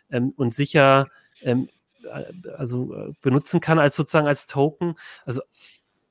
[0.09, 1.07] ähm, und sicher
[1.41, 1.67] ähm,
[2.03, 4.95] äh, also äh, benutzen kann als sozusagen als Token.
[5.25, 5.41] Also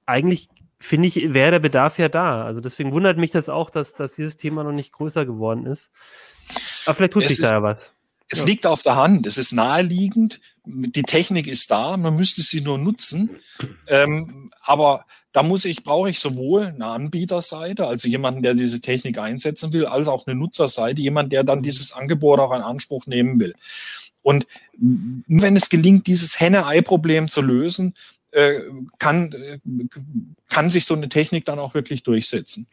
[0.07, 2.45] eigentlich finde ich, wäre der Bedarf ja da.
[2.45, 5.91] Also deswegen wundert mich das auch, dass, dass dieses Thema noch nicht größer geworden ist.
[6.87, 7.79] Aber vielleicht tut es sich ist, da ja was.
[8.29, 8.45] Es ja.
[8.47, 12.79] liegt auf der Hand, es ist naheliegend, die Technik ist da, man müsste sie nur
[12.79, 13.31] nutzen.
[13.87, 19.19] Ähm, aber da muss ich, brauche ich sowohl eine Anbieterseite, also jemanden, der diese Technik
[19.19, 23.41] einsetzen will, als auch eine Nutzerseite, jemand, der dann dieses Angebot auch in Anspruch nehmen
[23.41, 23.55] will.
[24.23, 24.47] Und
[24.79, 27.95] wenn es gelingt, dieses Henne-Ei-Problem zu lösen,
[28.31, 28.61] äh,
[28.99, 29.59] kann, äh,
[30.49, 32.67] kann sich so eine Technik dann auch wirklich durchsetzen.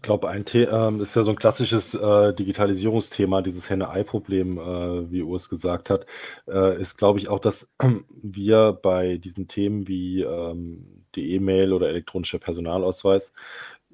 [0.00, 5.10] Ich glaube, ein Thema ähm, ist ja so ein klassisches äh, Digitalisierungsthema, dieses Henne-Ei-Problem, äh,
[5.10, 6.06] wie Urs gesagt hat,
[6.48, 7.70] äh, ist, glaube ich, auch, dass
[8.22, 13.34] wir bei diesen Themen wie ähm, die E-Mail oder elektronischer Personalausweis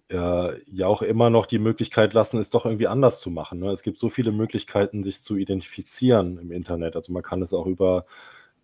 [0.09, 3.59] äh, ja auch immer noch die Möglichkeit lassen, es doch irgendwie anders zu machen.
[3.59, 3.73] Ne?
[3.73, 6.95] Es gibt so viele Möglichkeiten, sich zu identifizieren im Internet.
[6.95, 8.07] Also man kann es auch über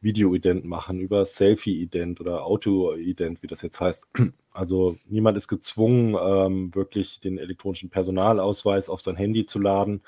[0.02, 4.08] Video-Ident machen, über Selfie-Ident oder Auto-Ident, wie das jetzt heißt.
[4.54, 10.02] Also niemand ist gezwungen, ähm, wirklich den elektronischen Personalausweis auf sein Handy zu laden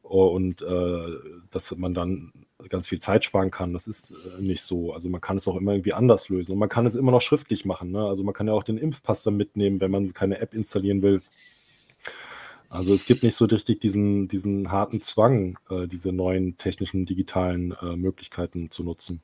[0.00, 1.06] und äh,
[1.50, 2.32] dass man dann
[2.70, 3.74] ganz viel Zeit sparen kann.
[3.74, 4.94] Das ist äh, nicht so.
[4.94, 7.20] Also man kann es auch immer irgendwie anders lösen und man kann es immer noch
[7.20, 7.90] schriftlich machen.
[7.90, 8.04] Ne?
[8.06, 11.20] Also man kann ja auch den Impfpass dann mitnehmen, wenn man keine App installieren will.
[12.70, 17.72] Also es gibt nicht so richtig diesen, diesen harten Zwang, äh, diese neuen technischen digitalen
[17.82, 19.20] äh, Möglichkeiten zu nutzen.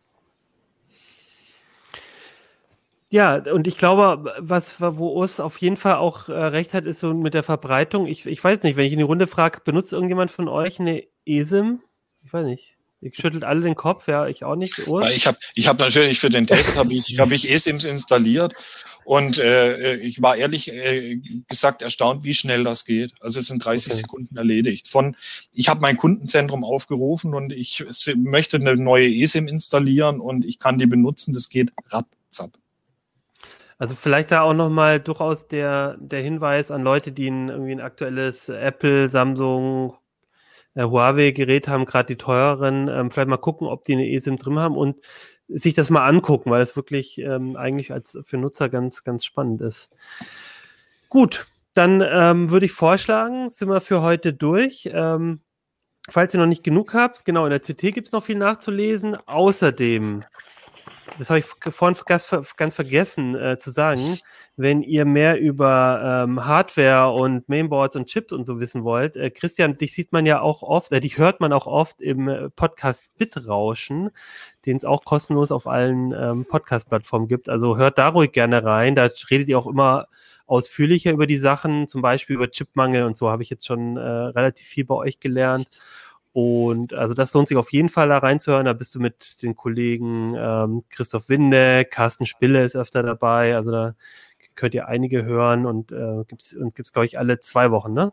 [3.11, 7.01] Ja, und ich glaube, was, wo Urs auf jeden Fall auch äh, recht hat, ist
[7.01, 8.07] so mit der Verbreitung.
[8.07, 11.05] Ich, ich weiß nicht, wenn ich in die Runde frage, benutzt irgendjemand von euch eine
[11.25, 11.81] ESIM?
[12.25, 12.77] Ich weiß nicht.
[13.01, 14.89] Ihr schüttelt alle den Kopf, ja, ich auch nicht.
[14.89, 15.09] Urs?
[15.13, 18.55] Ich habe ich hab natürlich für den Test habe ich, hab ich eSIMs installiert
[19.05, 23.13] und äh, ich war ehrlich äh, gesagt erstaunt, wie schnell das geht.
[23.21, 24.03] Also es sind 30 okay.
[24.03, 24.89] Sekunden erledigt.
[24.89, 25.15] Von
[25.53, 27.85] ich habe mein Kundenzentrum aufgerufen und ich
[28.17, 31.35] möchte eine neue eSIM installieren und ich kann die benutzen.
[31.35, 32.51] Das geht ratzap.
[33.79, 37.81] Also vielleicht da auch nochmal durchaus der, der Hinweis an Leute, die ein, irgendwie ein
[37.81, 39.97] aktuelles Apple, Samsung,
[40.75, 44.59] äh, Huawei-Gerät haben, gerade die teureren, ähm, vielleicht mal gucken, ob die eine eSIM drin
[44.59, 44.97] haben und
[45.49, 49.61] sich das mal angucken, weil es wirklich ähm, eigentlich als für Nutzer ganz, ganz spannend
[49.61, 49.91] ist.
[51.09, 54.91] Gut, dann ähm, würde ich vorschlagen, sind wir für heute durch.
[54.93, 55.41] Ähm,
[56.09, 59.17] falls ihr noch nicht genug habt, genau, in der CT gibt es noch viel nachzulesen.
[59.27, 60.25] Außerdem
[61.19, 64.19] das habe ich vorhin ganz, ganz vergessen äh, zu sagen,
[64.57, 69.31] wenn ihr mehr über ähm, Hardware und Mainboards und Chips und so wissen wollt, äh,
[69.31, 72.51] Christian, dich sieht man ja auch oft, äh, dich hört man auch oft im äh,
[72.51, 74.11] Podcast Bitrauschen,
[74.65, 77.49] den es auch kostenlos auf allen ähm, Podcast-Plattformen gibt.
[77.49, 78.95] Also hört da ruhig gerne rein.
[78.95, 80.09] Da redet ihr auch immer
[80.47, 84.01] ausführlicher über die Sachen, zum Beispiel über Chipmangel und so habe ich jetzt schon äh,
[84.01, 85.69] relativ viel bei euch gelernt.
[86.37, 88.67] Und also das lohnt sich auf jeden Fall da reinzuhören.
[88.67, 93.57] Da bist du mit den Kollegen ähm, Christoph Winde, Carsten Spille ist öfter dabei.
[93.57, 93.95] Also da
[94.55, 98.13] könnt ihr einige hören und äh, gibt's und gibt's glaube ich alle zwei Wochen, ne?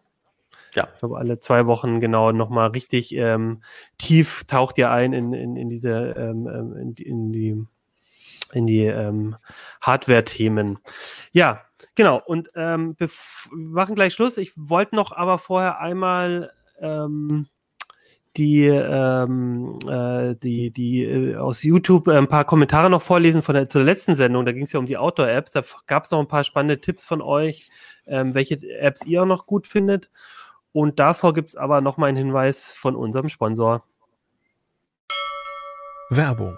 [0.74, 0.88] Ja.
[0.94, 3.62] Ich glaube alle zwei Wochen genau nochmal richtig ähm,
[3.98, 7.66] tief taucht ihr ein in, in, in diese ähm, ähm in, die, in die
[8.54, 9.36] in die ähm,
[9.82, 10.80] Hardware-Themen.
[11.34, 11.66] Ja,
[11.96, 12.22] genau.
[12.26, 13.10] Und ähm, wir
[13.52, 14.38] machen gleich Schluss.
[14.38, 17.48] Ich wollte noch aber vorher einmal ähm,
[18.38, 23.56] die, ähm, äh, die, die äh, aus YouTube äh, ein paar Kommentare noch vorlesen von
[23.56, 24.46] der, zur letzten Sendung.
[24.46, 25.52] Da ging es ja um die Outdoor-Apps.
[25.52, 27.70] Da gab es noch ein paar spannende Tipps von euch,
[28.08, 30.10] ähm, welche Apps ihr auch noch gut findet.
[30.72, 33.84] Und davor gibt es aber noch mal einen Hinweis von unserem Sponsor.
[36.10, 36.58] Werbung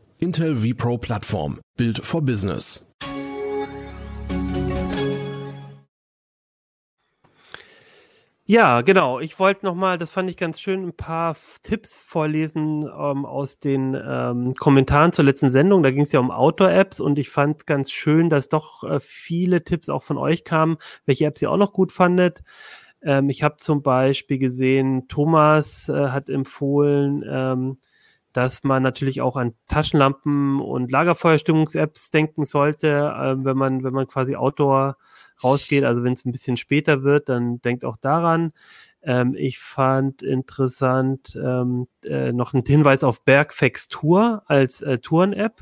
[0.23, 1.59] Intel vPro Plattform.
[1.77, 2.93] Build for Business.
[8.45, 9.19] Ja, genau.
[9.19, 13.99] Ich wollte nochmal, das fand ich ganz schön, ein paar Tipps vorlesen ähm, aus den
[13.99, 15.81] ähm, Kommentaren zur letzten Sendung.
[15.81, 19.63] Da ging es ja um Outdoor-Apps und ich fand ganz schön, dass doch äh, viele
[19.63, 22.43] Tipps auch von euch kamen, welche Apps ihr auch noch gut fandet.
[23.01, 27.77] Ähm, ich habe zum Beispiel gesehen, Thomas äh, hat empfohlen, ähm,
[28.33, 34.07] dass man natürlich auch an Taschenlampen und Lagerfeuerstimmungs-Apps denken sollte, äh, wenn man, wenn man
[34.07, 34.97] quasi Outdoor
[35.43, 35.83] rausgeht.
[35.83, 38.53] Also wenn es ein bisschen später wird, dann denkt auch daran.
[39.03, 45.61] Ähm, ich fand interessant ähm, äh, noch ein Hinweis auf Bergfex Tour als äh, Touren-App.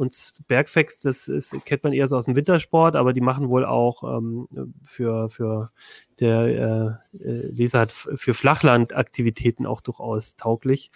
[0.00, 0.16] Und
[0.48, 4.02] Bergfex, das ist, kennt man eher so aus dem Wintersport, aber die machen wohl auch
[4.02, 4.48] ähm,
[4.82, 5.72] für, für
[6.20, 10.90] der äh, äh Leser hat für Flachlandaktivitäten auch durchaus tauglich.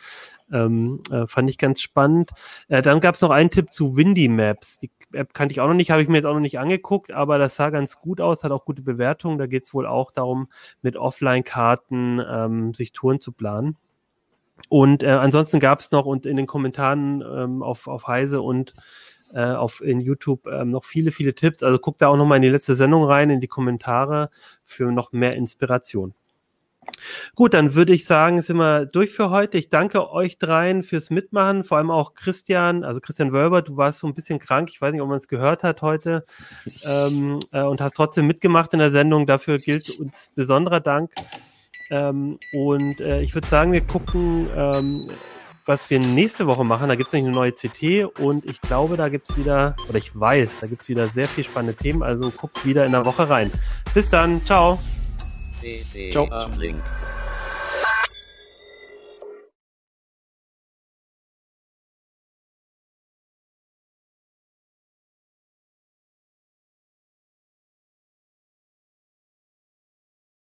[0.51, 2.31] Ähm, äh, fand ich ganz spannend.
[2.69, 4.79] Äh, dann gab es noch einen Tipp zu Windy Maps.
[4.79, 7.13] Die App kannte ich auch noch nicht, habe ich mir jetzt auch noch nicht angeguckt,
[7.13, 9.37] aber das sah ganz gut aus, hat auch gute Bewertungen.
[9.37, 10.49] Da geht es wohl auch darum,
[10.81, 13.77] mit Offline-Karten ähm, sich Touren zu planen.
[14.69, 18.75] Und äh, ansonsten gab es noch und in den Kommentaren ähm, auf, auf Heise und
[19.35, 21.63] äh, auf in YouTube ähm, noch viele, viele Tipps.
[21.63, 24.31] Also guckt da auch noch mal in die letzte Sendung rein, in die Kommentare
[24.65, 26.15] für noch mehr Inspiration.
[27.35, 29.59] Gut, dann würde ich sagen, sind wir durch für heute.
[29.59, 34.01] Ich danke euch dreien fürs Mitmachen, vor allem auch Christian, also Christian Wölber, du warst
[34.01, 36.25] so ein bisschen krank, ich weiß nicht, ob man es gehört hat heute
[36.85, 39.27] ähm, äh, und hast trotzdem mitgemacht in der Sendung.
[39.27, 41.11] Dafür gilt uns besonderer Dank.
[41.95, 45.11] Ähm, und äh, ich würde sagen, wir gucken, ähm,
[45.65, 46.89] was wir nächste Woche machen.
[46.89, 49.99] Da gibt es nämlich eine neue CT und ich glaube, da gibt es wieder, oder
[49.99, 52.03] ich weiß, da gibt es wieder sehr viel spannende Themen.
[52.03, 53.53] Also guckt wieder in der Woche rein.
[53.95, 54.81] Bis dann, ciao.
[56.53, 56.83] Uplink.